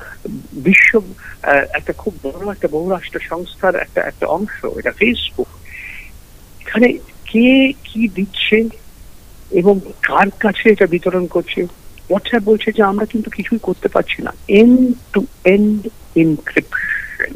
[0.68, 1.02] বিশ্ব
[1.50, 5.50] একটা খুব বড় একটা বহুরাষ্ট্র সংস্থার একটা একটা অংশ, এটা ফেসবুক
[6.62, 6.88] এখানে
[7.26, 8.70] কে কি দিচ্ছে
[9.52, 11.60] এবং কার কাছে এটা বিতরণ করছে?
[12.10, 17.36] হোয়াটসঅ্যাপ বলছে যে আমরা কিন্তু কিছুই করতে পারছি না। এন্ড টু এন্ড ইনক্রিপশন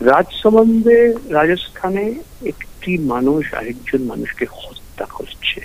[0.00, 5.60] রাজসম্বন্ধে রাজস্থানে একটি মানুষ আরেকজন মানুষকে হত্যা করছে।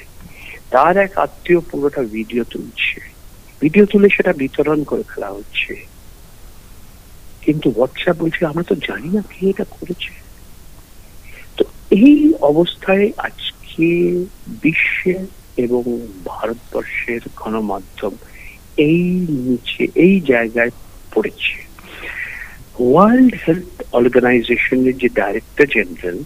[0.69, 3.10] তার এক আত্মীয় পুরোটা ভিডিও তুলছে।
[3.61, 5.73] ভিডিও তুলে সেটা বিতরণ করে ফেলা হচ্ছে।
[7.41, 10.13] কিন্তু হোয়াটসঅ্যাপ বলছে, আমরা তো জানি না কে এটা করেছে।
[11.57, 13.87] তো এই অবস্থায় আজকে
[14.63, 15.23] বিশ্বের
[15.65, 15.83] এবং
[16.25, 18.13] ভারতবর্ষের গণমাধ্যম
[18.89, 19.03] এই
[19.47, 20.71] নিচে, এই জায়গায়
[21.13, 21.57] পড়েছে।
[22.79, 26.19] ওয়ার্ল্ড হেলথ অর্গানাইজেশনের যে ডাইরেক্টর জেনারেল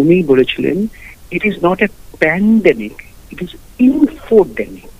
[0.00, 0.78] উনি বলেছিলেন
[1.34, 1.88] it is not a
[2.22, 2.96] pandemic
[3.32, 3.52] it is
[3.88, 4.93] infodemic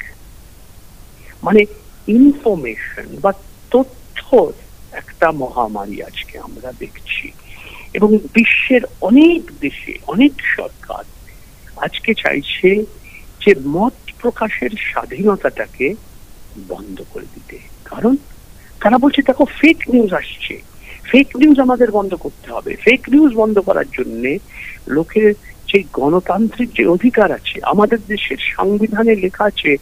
[1.44, 1.64] মানে
[2.06, 3.32] ইনফরমেশন বা
[3.70, 4.52] তথ্যর
[4.92, 7.28] একটা মহামারী আজকে আমরা দেখছি।
[7.94, 11.04] এবং বিশ্বের অনেক দেশে, অনেক সরকার
[11.76, 12.84] আজকে চাইছে
[13.46, 15.94] যে মত প্রকাশের স্বাধীনতাটাকে
[16.68, 18.16] বন্ধ করে দিতে। কারণ
[18.80, 20.62] তারা বলছে, দেখো ফেক নিউজ আসছে।
[21.04, 24.36] ফেক নিউজ আমাদের বন্ধ করতে হবে। ফেক নিউজ বন্ধ করার জন্য
[24.88, 25.34] লোকের
[25.72, 29.76] যে গণতান্ত্রিক যে অধিকার আছে, আমাদের দেশের সংবিধানে লেখা আছে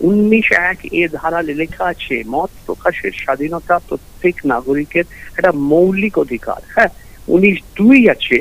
[0.00, 5.04] উনিশ এক এ ধারালে লেখা আছে, মত প্রকাশের স্বাধীনতা প্রত্যেক নাগরিকের
[5.36, 6.88] একটা মৌলিক অধিকার। হ্যাঁ
[7.28, 8.36] উনিশ দুই আছে,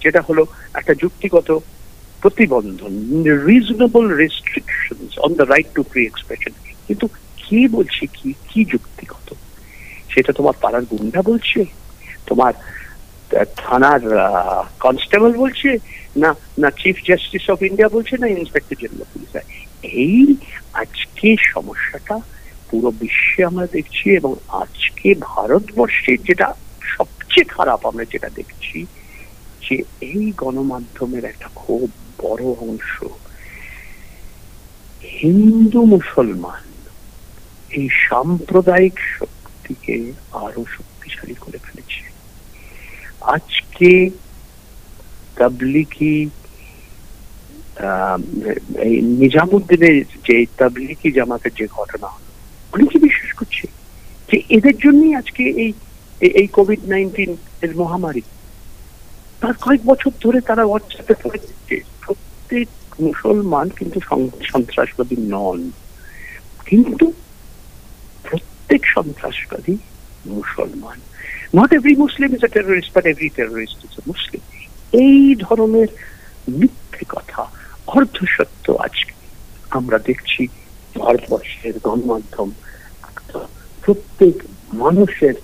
[0.00, 0.42] যেটা হলো
[0.74, 1.58] একটা যুক্তিগত
[2.22, 2.92] প্রতিবন্ধন
[3.46, 6.52] reasonable restriction on the right to free expression
[6.88, 9.28] কিন্তু কে বলছে কি কি যুক্তিগত?
[10.08, 11.64] সেটা তোমার পাড়ার গুন্ডা বলছে?
[12.26, 12.52] তোমার
[13.56, 14.02] থানার
[14.84, 15.78] কনস্টেবল বলছে,
[16.16, 19.32] না না চিফ জাস্টিস অফ ইন্ডিয়া বলছে, না ইন্সপেক্টর জেনারেল পুলিশ
[19.82, 20.36] এই
[20.72, 22.20] আজকে সমস্যাটা
[22.70, 26.54] পুরো বিশ্বে আমরা দেখছি এবং আজকে ভারতবর্ষে যেটা
[26.96, 28.86] সবচেয়ে খারাপ আমরা যেটা দেখছি,
[29.64, 33.04] যে এই গণমাধ্যমের একটা খুব বড় অংশ
[35.02, 36.62] হিন্দু মুসলমান
[37.70, 42.09] এই সাম্প্রদায়িক শক্তিকে আরও শক্তিশালী করে ফেলেছে।
[43.20, 44.10] আজকে
[45.36, 46.30] তাবলিকি
[48.82, 52.32] এই নিজামুদ্দিনের যে তাবলিকি জামাতের যে ঘটনা হলো,
[52.72, 53.68] অনেকে বিশ্বাস করছে
[54.32, 55.72] যে এদের জন্যই আজকে এই,
[56.20, 58.20] এই- কোভিড নাইন্টিন এর মহামারী।
[59.40, 62.68] তার কয়েক বছর ধরে তারা হোয়াটসঅ্যাপে পড়ে দিচ্ছে প্রত্যেক
[63.00, 64.00] মুসলমান কিন্তু
[64.42, 65.70] সন্ত্রাসবাদী নন।
[66.66, 67.12] কিন্তু
[68.22, 69.76] প্রত্যেক সন্ত্রাসবাদী
[70.26, 71.00] মুসলমান।
[71.56, 74.40] Not every Muslim is a terrorist but every terrorist is a Muslim
[74.92, 75.86] এই ধরনের
[76.48, 77.46] মিথ্যে কথা,
[77.86, 79.12] অর্ধসত্য আজকে
[79.70, 80.46] আমরা দেখছি
[80.98, 82.50] ভারতবর্ষের গণমাধ্যম
[83.82, 84.34] প্রত্যেক
[84.72, 85.34] মানুষের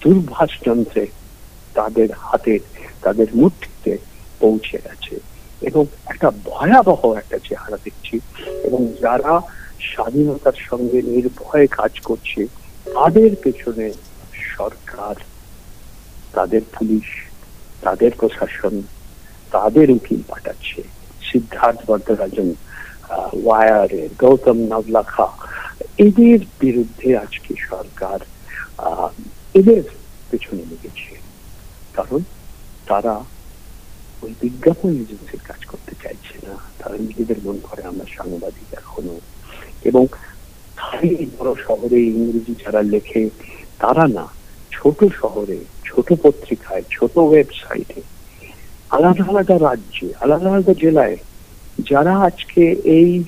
[0.00, 1.06] দূরভাষ যন্ত্রে
[1.74, 2.58] তাদের হাতে,
[3.02, 3.98] তাদের মুঠিতে
[4.38, 5.20] পৌঁছে গেছে।
[5.60, 8.20] এবং একটা ভয়াবহ একটা চেহারা দেখছি।
[8.64, 9.40] এবং যারা
[9.80, 12.46] স্বাধীনতার সঙ্গে নির্ভয়ে কাজ করছে,
[12.86, 13.92] তাদের পেছনে
[14.58, 15.14] সরকার
[16.32, 17.30] তাদের পুলিশ,
[17.80, 18.82] তাদের প্রশাসন,
[19.50, 20.82] তাদের উকিল পাঠাচ্ছে।
[21.32, 22.54] সিদ্ধার্থ বর্ধরাজন
[23.44, 25.26] ওয়ারে, গৌতম নবলাখা,
[25.98, 28.18] এদের বিরুদ্ধে আজকে সরকার
[29.54, 29.82] এদের
[30.30, 31.18] পেছনে লেগেছে।
[31.92, 32.22] কারণ
[32.86, 33.24] তারা
[34.22, 39.20] ওই বিজ্ঞাপন এজেন্সির কাজ করতে চাইছে না। তারা নিজেদের মন করে আমরা সাংবাদিক এখনও।
[39.82, 40.06] এবং
[40.76, 43.30] খালি বড় শহরে ইংরেজি যারা লেখে,
[43.78, 44.37] তারা না
[44.78, 48.00] ছোট শহরে, ছোট পত্রিকায়, ছোট ওয়েবসাইটে
[48.90, 51.16] আলাদা আলাদা রাজ্যে, আলাদা আলাদা জেলায়
[51.78, 53.24] যারা আজকে এই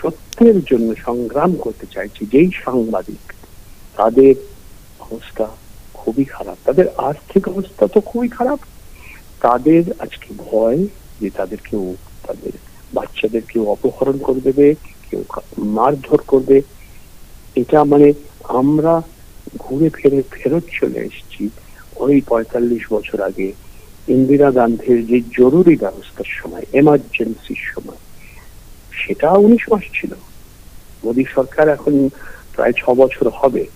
[0.00, 3.32] সত্যের জন্য সংগ্রাম করতে চাইছে, যেই সাংবাদিক,
[3.96, 4.34] তাদের
[5.00, 5.46] অবস্থা
[5.94, 8.58] খুবই খারাপ। তাদের আর্থিক অবস্থা তো খুবই খারাপ।
[9.40, 10.86] তাদের আজকে ভয়
[11.20, 11.96] যে তাদের কেউ,
[12.26, 12.52] তাদের
[12.94, 14.74] বাচ্চাদের কেউ অপহরণ করে দেবে,
[15.10, 15.24] কেউ
[15.58, 16.62] মারধর করবে।
[17.54, 18.12] এটা মানে
[18.44, 19.02] আমরা
[19.58, 21.50] ঘুরে ফিরে ফেরত চলে এসেছি
[21.96, 23.52] ওই পঁয়তাল্লিশ বছর আগে
[24.08, 27.96] ইন্দিরা গান্ধীর যে জরুরি ব্যবস্থার সময় এমার্জেন্সির সময়।
[28.92, 30.14] সেটা উনিশ মাস ছিল।
[31.04, 32.08] মোদী সরকার এখন
[32.56, 33.66] প্রায় ছ বছর হবে।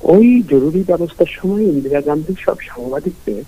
[0.00, 3.42] ওই জরুরি ব্যবস্থার সময় ইন্দিরা গান্ধী সব সাংবাদিকদের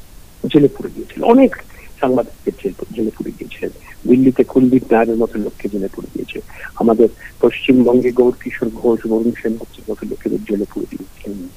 [0.52, 1.56] জেলে পুরে দিয়েছিল। অনেক
[2.02, 3.70] সাংবাদিককে জেল- পুরে দিয়েছিলেন
[4.08, 6.40] দিল্লিতে কুলদীপ নায়ারের মতো লোককে জেলে পুরে দিয়েছে।
[6.74, 7.08] আমাদের
[7.40, 11.48] পশ্চিমবঙ্গে গৌর কিশোর ঘোষ, বরুণ সেনগুপ্তের মতো লোকেদের জেলে পুরে দিয়েছিলেন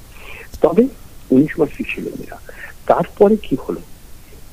[0.62, 0.88] তবে
[1.30, 2.38] উনিশ মাসই ছিলেন
[2.88, 3.82] তারপরে কি হলো?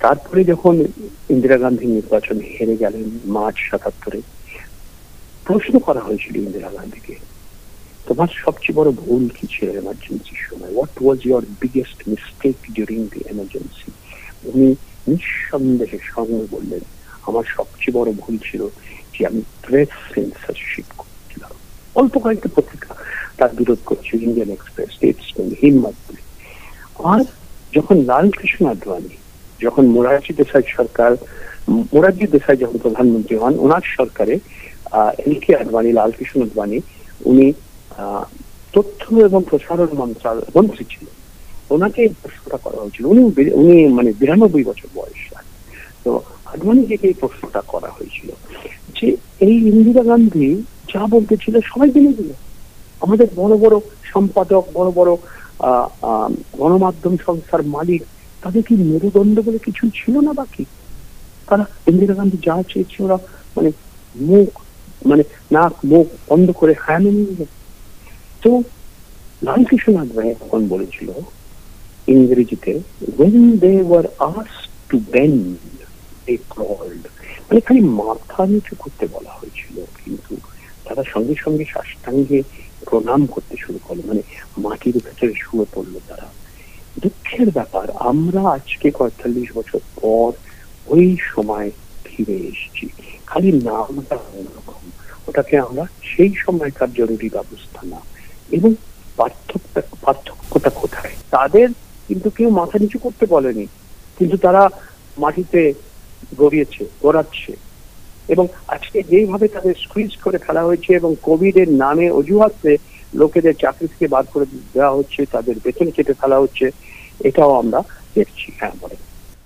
[0.01, 0.85] তারপরে যখন
[1.31, 4.21] ইন্দিরা গান্ধী নির্বাচন হেরে গেলেন মার্চ সাতাত্তরে,
[5.45, 7.17] প্রশ্ন করা হয়েছিল ইন্দিরা গান্ধীকে,
[8.07, 10.73] তোমার সবচেয়ে বড় ভুল কি ছিল এমার্জেন্সির সময়?
[10.73, 13.91] What was your biggest mistake during the emergency
[14.45, 14.75] উনি
[15.11, 16.83] নিঃসন্দেহে সঙ্গে বললেন,
[17.29, 18.63] আমার সবচেয়ে বড় ভুল ছিল
[19.15, 21.53] যে আমি প্রেস সেন্সারশিপ করছিলাম।
[21.97, 22.93] অল্প কয়েকটা পত্রিকা
[23.39, 25.97] তার বিরোধ করছে ইন্ডিয়ান এক্সপ্রেস স্টেটসম্যান হিম্মত
[27.13, 27.21] আর
[27.73, 29.15] যখন লালকৃষ্ণ আডবাণী
[29.61, 31.13] যখন মোরারজি দেশাই সরকার,
[31.95, 34.35] মোরারজি দেশাই যখন প্রধানমন্ত্রী হন, ওনার সরকারে
[35.27, 36.79] এল কে আডবাণী লালকৃষ্ণ আডবাণী
[37.31, 37.47] উনি
[38.75, 41.17] তথ্য এবং প্রসারণ মন্ত্রালয় মন্ত্রী ছিলেন।
[41.75, 43.21] ওনাকে প্রশ্নটা করা হয়েছিল। উনি
[43.61, 45.23] উনি মানে বিরানব্বই বছর বয়স।
[46.05, 46.11] তো
[46.53, 48.29] আডবাণীকে এই প্রশ্নটা করা হয়েছিল
[48.97, 49.07] যে
[49.47, 50.49] এই ইন্দিরা গান্ধী
[50.93, 52.31] যা বলতে ছিল সবাই জেনে দিল
[53.01, 53.77] আমাদের বড় বড়
[54.13, 55.13] সম্পাদক, বড় বড়
[56.59, 58.03] গণমাধ্যম সংস্থার মালিক,
[58.43, 60.65] তাদের কি মেরুদণ্ড বলে কিছু ছিল না বাকি?
[61.49, 63.17] তারা ইন্দিরা গান্ধী যা চেয়েছে ওরা
[63.57, 63.71] মানে
[64.15, 64.51] মুখ
[65.11, 65.23] মানে
[65.55, 67.47] নাক, মুখ বন্ধ করে হ্যাঁ নিয়ে
[68.43, 68.51] তো
[69.43, 71.09] লালকৃষ্ণ আডবাণী তখন বলেছিল
[72.07, 72.81] ইংরেজিতে
[73.19, 75.55] when they were asked to bend,
[76.27, 77.07] they crawled
[77.43, 80.37] মানে খালি মাথা নিচু করতে বলা হয়েছিল, কিন্তু
[80.85, 82.43] তারা সঙ্গে সঙ্গে সাষ্টাঙ্গে
[82.87, 84.23] প্রণাম করতে শুরু করল। মানে
[84.59, 86.33] মাটির ভেতরে শুয়ে পড়ল তারা।
[86.99, 90.33] দুঃখের ব্যাপার, আমরা আজকে পঁয়তাল্লিশ বছর পর
[90.87, 91.71] ওই সময়
[92.05, 92.89] ফিরে এসেছি।
[93.27, 94.91] খালি নামটা অন্যরকম।
[95.29, 98.01] ওটাকে আমরা সেই সময়কার জরুরি ব্যবস্থা না।
[98.51, 98.75] এবং
[99.17, 101.13] পার্থক্য পার্থক্যটা কোথায়?
[101.31, 101.69] তাদের
[102.13, 103.67] কিন্তু কেউ মাথা নিচু করতে বলেনি।
[104.19, 104.71] কিন্তু তারা
[105.19, 105.73] মাটিতে
[106.39, 107.53] গড়িয়েছে, গড়াচ্ছে।
[108.29, 112.77] এবং আজকে যেইভাবে তাদের স্কুইজ করে ফেলা হয়েছে এবং কোভিড এর নামে অজুহাতে
[113.15, 116.71] লোকেদের চাকরি থেকে বাদ করে দেওয়া হচ্ছে, তাদের বেতন কেটে ফেলা হচ্ছে,
[117.25, 117.83] এটাও আমরা
[118.15, 118.97] দেখছি হ্যাঁ বলে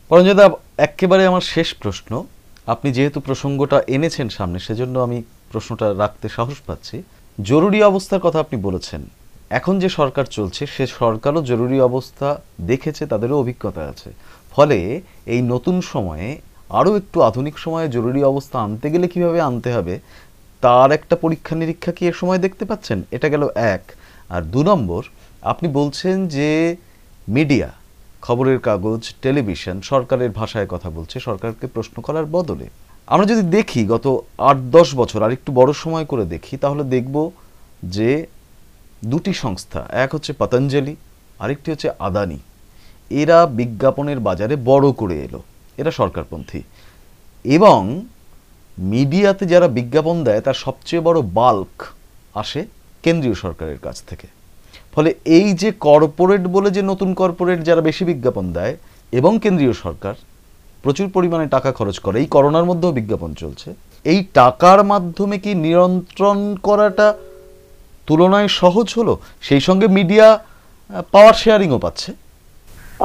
[0.08, 2.24] পরঞ্জয়দা একেবারে আমার শেষ প্রশ্ন।
[2.66, 7.02] আপনি যেহেতু প্রসঙ্গটা এনেছেন সামনে, সেজন্য আমি প্রশ্নটা রাখতে সাহস পাচ্ছি।
[7.42, 9.02] জরুরি অবস্থার কথা আপনি বলেছেন।
[9.50, 12.28] এখন যে সরকার চলছে, সে সরকারও জরুরি অবস্থা
[12.60, 14.10] দেখেছে, তাদেরও অভিজ্ঞতা আছে।
[14.54, 14.78] ফলে
[15.26, 16.28] এই নতুন সময়ে
[16.70, 20.00] আরও একটু আধুনিক সময়ে জরুরি অবস্থা আনতে গেলে কীভাবে আনতে হবে,
[20.62, 23.02] তার একটা পরীক্ষা নিরীক্ষা কি এ সময় দেখতে পাচ্ছেন?
[23.10, 23.42] এটা গেল
[23.74, 23.82] এক।
[24.34, 25.02] আর দু নম্বর,
[25.42, 26.76] আপনি বলছেন যে
[27.28, 27.68] মিডিয়া,
[28.22, 32.66] খবরের কাগজ, টেলিভিশন, সরকারের ভাষায় কথা বলছে, সরকারকে প্রশ্ন করার বদলে।
[33.06, 34.06] আমরা যদি দেখি গত
[34.38, 37.30] আট দশ বছর, আর একটু বড় সময় করে দেখি, তাহলে দেখব
[37.82, 38.26] যে
[39.04, 40.96] দুটি সংস্থা, এক হচ্ছে পতঞ্জলি,
[41.38, 42.38] আরেকটি হচ্ছে আদানি।
[43.10, 45.42] এরা বিজ্ঞাপনের বাজারে বড় করে এলো।
[45.76, 46.62] এরা সরকারপন্থী।
[47.44, 48.06] এবং
[48.78, 51.84] মিডিয়াতে যারা বিজ্ঞাপন দেয়, তার সবচেয়ে বড় বাল্ক
[52.34, 52.66] আসে
[53.02, 54.26] কেন্দ্রীয় সরকারের কাছ থেকে।
[54.94, 58.76] ফলে এই যে কর্পোরেট বলে যে নতুন কর্পোরেট যারা বেশি বিজ্ঞাপন দেয়
[59.12, 60.14] এবং কেন্দ্রীয় সরকার
[60.82, 63.74] প্রচুর পরিমাণে টাকা খরচ করে, এই করোনার মধ্যেও বিজ্ঞাপন চলছে।
[64.04, 67.14] এই টাকার মাধ্যমে কি নিয়ন্ত্রণ করাটা
[68.06, 69.14] তুলনায় সহজ হলো?
[69.42, 70.26] সেই সঙ্গে মিডিয়া
[71.14, 72.10] পাওয়ার শেয়ারিংও পাচ্ছে।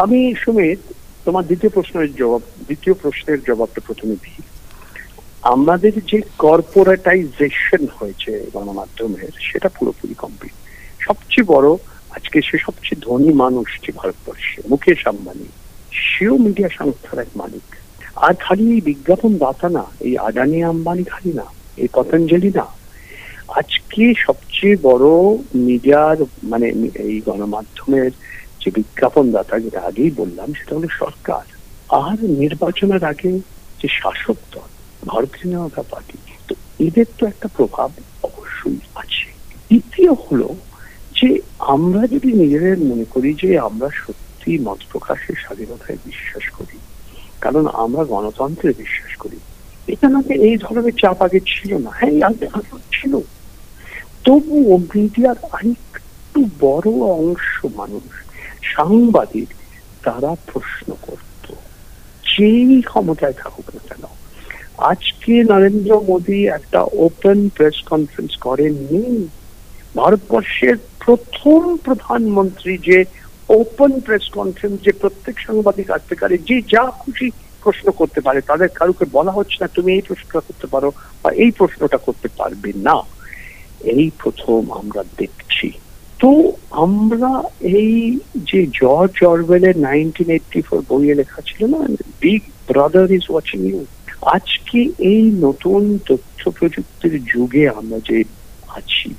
[0.04, 0.80] আমি সুমিত,
[1.26, 4.42] তোমার দ্বিতীয় প্রশ্নের জবাব, দ্বিতীয় প্রশ্নের জবাবটা প্রথমে দিই।
[5.42, 10.56] আমাদের যে কর্পোরেটাইজেশন হয়েছে গণমাধ্যমের, সেটা পুরোপুরি কমপ্লিট
[11.08, 11.70] সবচেয়ে বড়,
[12.16, 15.48] আজকে সে সবচেয়ে ধনী মানুষ যে ভারতবর্ষে, মুকেশ আম্বানি,
[15.92, 17.68] সেও মিডিয়া সংস্থার এক মালিক।
[18.16, 21.46] আর খালি এই বিজ্ঞাপন দাতা না, এই আদানি আম্বানি খালি না,
[21.78, 22.66] এই পতঞ্জলি না
[23.52, 25.08] আজকে সবচেয়ে বড়
[25.68, 26.68] মিডিয়ার মানে
[27.06, 28.12] এই গণমাধ্যমের
[28.62, 31.46] যে বিজ্ঞাপন দাতা যেটা আগেই বললাম, সেটা হলো সরকার।
[31.90, 33.32] আর নির্বাচনের আগে
[33.80, 34.70] যে শাসক দল,
[35.04, 37.90] ভারতীয় জনতা পার্টি, তো এদের তো একটা প্রভাব
[38.24, 39.30] অবশ্যই আছে।
[39.70, 40.50] দ্বিতীয় হলো
[41.16, 41.30] যে
[41.74, 46.78] আমরা যদি নিজেদের মনে করি যে আমরা সত্যি মত প্রকাশের স্বাধীনতায় বিশ্বাস করি,
[47.42, 49.40] কারণ আমরা গণতন্ত্রে বিশ্বাস করি
[49.88, 52.48] এখানে এই ধরনের চাপ আগে ছিল না। হ্যাঁ আগে
[52.92, 53.14] ছিল।
[54.24, 58.08] তবুও মিডিয়ার আরেকটু বড় অংশ মানুষ,
[58.76, 59.54] সাংবাদিক,
[60.04, 61.54] তারা প্রশ্ন করত,
[62.24, 64.04] যেই ক্ষমতায় থাকুক না কেন?
[64.78, 69.28] আজকে নরেন্দ্র মোদী একটা ওপেন প্রেস কনফারেন্স করেননি।
[69.96, 73.04] ভারতবর্ষের প্রথম প্রধানমন্ত্রী যে
[73.50, 77.30] ওপেন প্রেস কনফারেন্স যে প্রত্যেক সাংবাদিক আসতে পারে যে যা খুশি
[77.62, 80.92] প্রশ্ন করতে পারে, তাদের কারুকে বলা হচ্ছে না, তুমি এই প্রশ্নটা করতে পারো
[81.24, 82.96] বা এই প্রশ্নটা করতে পারবে না।
[83.84, 85.72] এই প্রথম আমরা দেখছি।
[86.20, 91.78] তো আমরা এই যে জর্জ অরওয়েলের নাইনটিন এইটটি ফোর বইয়ে লেখা ছিল না
[92.22, 93.86] big brother is watching you
[94.22, 98.24] আজকে এই নতুন তথ্য প্রযুক্তির যুগে আমরা যে
[98.68, 99.14] আছি,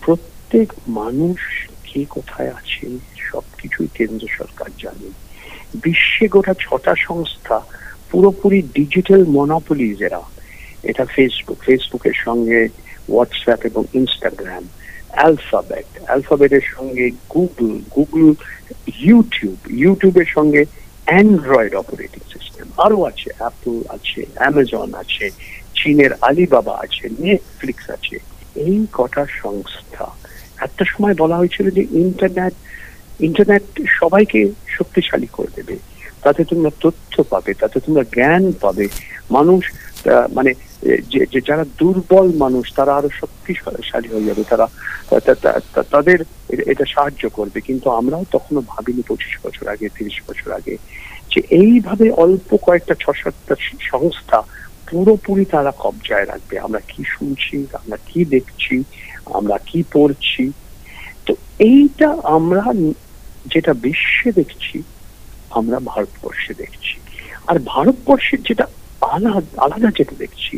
[0.00, 2.98] প্রত্যেক মানুষ কে কোথায় আছে
[3.32, 5.10] সবকিছুই কেন্দ্র সরকার জানে।
[5.74, 7.60] বিশ্বে গোটা ছটা সংস্থা
[8.10, 10.20] পুরোপুরি ডিজিটাল মনোপলিজ এরা।
[10.82, 12.68] এটা ফেসবুক ফেসবুকের সঙ্গে
[13.08, 14.64] হোয়াটসঅ্যাপ এবং ইনস্টাগ্রাম
[15.18, 18.24] অ্যালফাবেট অ্যালফাবেটের সঙ্গে গুগল গুগল
[19.06, 20.62] ইউটিউব ইউটিউবের সঙ্গে
[21.08, 25.30] অ্যান্ড্রয়েড অপারেটিং সিস্টেম আরও আছে অ্যাপল আছে অ্যামাজন আছে,
[25.74, 28.16] চীনের আলিবাবা আছে নেটফ্লিক্স আছে।
[28.66, 30.06] এই কটা সংস্থা।
[30.64, 32.54] একটা সময় বলা হয়েছিল যে ইন্টারনেট
[33.20, 33.66] ইন্টারনেট
[34.00, 35.76] সবাইকে শক্তিশালী করে দেবে।
[36.22, 38.88] তাতে তোমরা তথ্য পাবে, তাতে তোমরা জ্ঞান পাবে।
[39.30, 39.62] মানুষ
[40.32, 40.50] মানে
[41.12, 44.66] যে যারা দুর্বল মানুষ, তারা আরও শক্তিশালী হয়ে যাবে, তারা
[45.94, 46.18] তাদের
[46.72, 50.74] এটা সাহায্য করবে। কিন্তু আমরাও তখনও ভাবিনি পঁচিশ বছর আগে, তিরিশ বছর আগে,
[51.32, 53.54] যে এইভাবে অল্প কয়েকটা ছ সাতটা
[53.92, 54.38] সংস্থা
[54.90, 58.74] পুরোপুরি তারা কবজায় রাখবে। আমরা কি শুনছি, আমরা কি দেখছি,
[59.38, 60.44] আমরা কি পড়ছি?
[61.26, 62.64] তো এইটা আমরা
[63.46, 64.76] যেটা বিশ্বে দেখছি,
[65.50, 66.96] আমরা ভারতবর্ষে দেখছি।
[67.46, 68.66] আর ভারতবর্ষের যেটা
[69.14, 70.54] আলাদা আলাদা যেটা দেখছি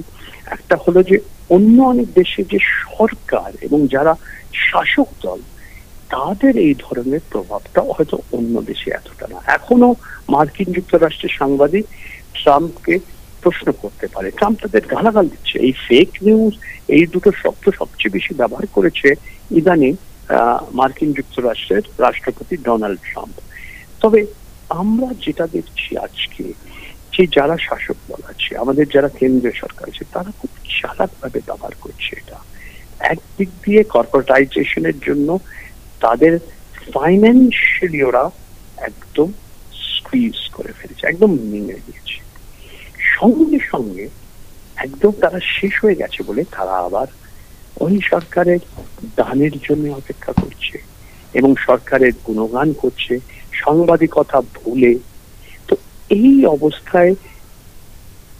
[0.54, 1.16] একটা হলো যে
[1.56, 4.12] অন্য অনেক দেশে যে সরকার এবং যারা
[4.68, 5.40] শাসক দল,
[6.14, 9.90] তাদের এই ধরনের প্রভাবটা হয়তো অন্য দেশে এতটা না। এখনও
[10.34, 11.84] মার্কিন যুক্তরাষ্ট্রের সাংবাদিক
[12.38, 12.94] ট্রাম্পকে
[13.42, 16.54] প্রশ্ন করতে পারে। ট্রাম্প তাদের গালাগাল দিচ্ছে। এই ফেক নিউজ
[16.96, 19.08] এই দুটো শব্দ সবচেয়ে বেশি ব্যবহার করেছে
[19.60, 19.92] ইদানিং
[20.78, 23.36] মার্কিন যুক্তরাষ্ট্রের রাষ্ট্রপতি ডোনাল্ড ট্রাম্প।
[24.02, 24.20] তবে
[24.82, 26.44] আমরা যেটা দেখছি আজকে
[27.16, 31.74] যে যারা শাসক দল আছে, আমাদের যারা কেন্দ্রীয় সরকার আছে, তারা খুব চালাক ভাবে ব্যবহার
[31.80, 32.38] করছে এটা।
[33.12, 35.28] একদিক দিয়ে কর্পোরেটাইজেশনের জন্য
[36.00, 36.32] তাদের
[36.92, 38.24] ফাইন্যান্সিয়ালি ওরা
[38.76, 39.28] একদম
[39.88, 42.18] স্কুইজ করে ফেলেছে, একদম নিংড়ে দিয়েছে।
[43.16, 44.08] সঙ্গে সঙ্গে
[44.76, 47.08] একদম তারা শেষ হয়ে গেছে বলে তারা আবার
[47.84, 48.62] ওই সরকারের
[49.16, 50.76] দানের জন্য অপেক্ষা করছে
[51.34, 53.14] এবং সরকারের গুণগান করছে,
[53.52, 54.92] সাংবাদিকতা ভুলে
[56.10, 57.14] এই অবস্থায়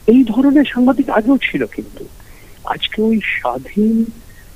[0.08, 2.04] এই ধরনের সাংবাদিক আগেও ছিল কিন্তু।
[2.64, 4.04] আজকে ওই স্বাধীন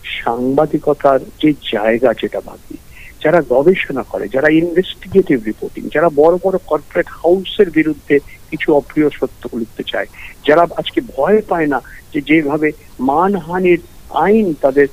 [0.04, 2.76] সাংবাদিকতার যে জায়গা যেটা বাকি,
[3.20, 8.18] যারা গবেষণা করে, যারা ইনভেস্টিগেটিভ রিপোর্টিং যারা বড় বড় কর্পোরেট হাউসের বিরুদ্ধে
[8.50, 10.06] কিছু অপ্রিয় সত্য লিখতে চায়,
[10.48, 11.80] যারা আজকে ভয় পায় না
[12.14, 13.80] যে যেভাবে মানহানির
[14.10, 14.88] আইন তাদের,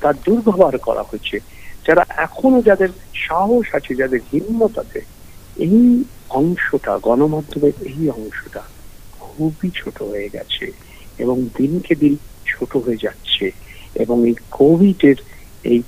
[0.00, 1.38] তার দুর্ব্যবহার করা হচ্ছে,
[1.88, 5.00] যারা এখনও যাদের সাহস আছে, যাদের হিম্মত আছে,
[5.56, 6.04] এই
[6.40, 8.62] অংশটা, গণমাধ্যমের এই অংশটা
[9.24, 10.66] খুবই ছোট হয়ে গেছে
[11.22, 12.14] এবং দিনকে দিন
[12.52, 13.46] ছোট হয়ে যাচ্ছে
[14.02, 15.18] এবং এই কোভিড এর
[15.72, 15.80] এই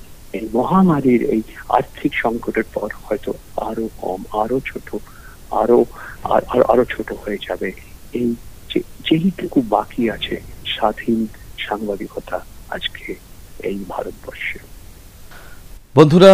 [0.56, 1.42] মহামারীর এই
[1.78, 3.30] আর্থিক সংকটের পর হয়তো
[3.68, 4.88] আরও কম, আরও ছোট,
[5.60, 5.78] আরও
[6.72, 7.68] আরও ছোট হয়ে যাবে।
[8.20, 8.28] এই
[9.06, 10.36] যেইটুকু বাকি আছে
[10.74, 11.18] স্বাধীন
[11.66, 12.38] সাংবাদিকতা
[12.76, 13.06] আজকে
[13.68, 14.58] এই ভারতবর্ষে।
[15.94, 16.32] বন্ধুরা,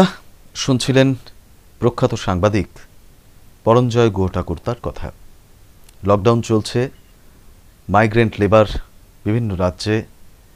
[0.63, 1.09] শুনছিলেন
[1.81, 2.69] প্রখ্যাত সাংবাদিক
[3.65, 5.09] পরঞ্জয় গুহ ঠাকুরতার কথা।
[6.09, 6.81] লকডাউন চলছে,
[7.89, 8.67] মাইগ্রেন্ট লেবার
[9.25, 9.97] বিভিন্ন রাজ্যে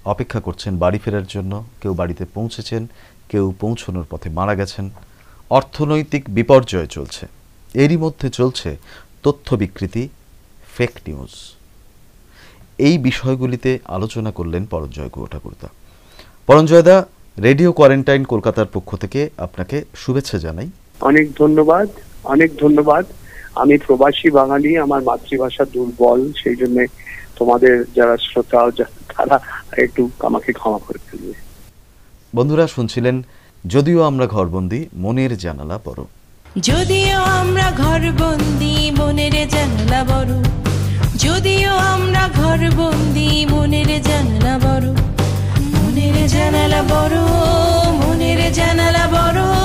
[0.04, 2.82] অপেক্ষা করছেন, বাড়ি ফেরার জন্য কেউ বাড়িতে পৌঁছেছেন,
[3.28, 4.90] কেউ পৌঁছানোর পথে মারা গেছেন।
[5.50, 7.26] অর্থনৈতিক বিপর্যয় চলছে।
[7.82, 8.76] এরই মধ্যে চলছে
[9.22, 10.08] তথ্য বিকৃতি
[10.76, 11.32] ফেক নিউজ
[12.86, 15.68] এই বিষয়গুলিতে আলোচনা করলেন পরঞ্জয় গুহ ঠাকুরতা
[16.46, 16.96] পরঞ্জয়দা
[17.42, 20.68] রেডিও কোয়ারেন্টাইন কলকাতার পক্ষ থেকে আপনাকে শুভেচ্ছা জানাই।
[21.00, 21.88] অনেক ধন্যবাদ।
[22.32, 23.04] অনেক ধন্যবাদ।
[23.54, 26.76] আমি প্রবাসী বাঙালি আমার মাতৃভাষা দুর্বল সেই জন্য
[27.38, 28.60] তোমাদের যারা শ্রোতা
[29.16, 29.36] তারা
[29.84, 31.34] একটু আমাকে ক্ষমা করে ফেলবে।
[32.34, 33.16] বন্ধুরা শুনছিলেন
[33.66, 36.00] যদিও আমরা ঘরবন্দি মনের জানালা বড়।
[36.60, 40.32] যদিও আমরা ঘর বন্দি মনের জানলা বড়।
[41.24, 44.86] যদিও আমরা ঘর বন্দি মনের জানলা বড়।
[45.74, 47.16] মনের জানালা বড়
[48.00, 49.55] মনের জানালা বড়।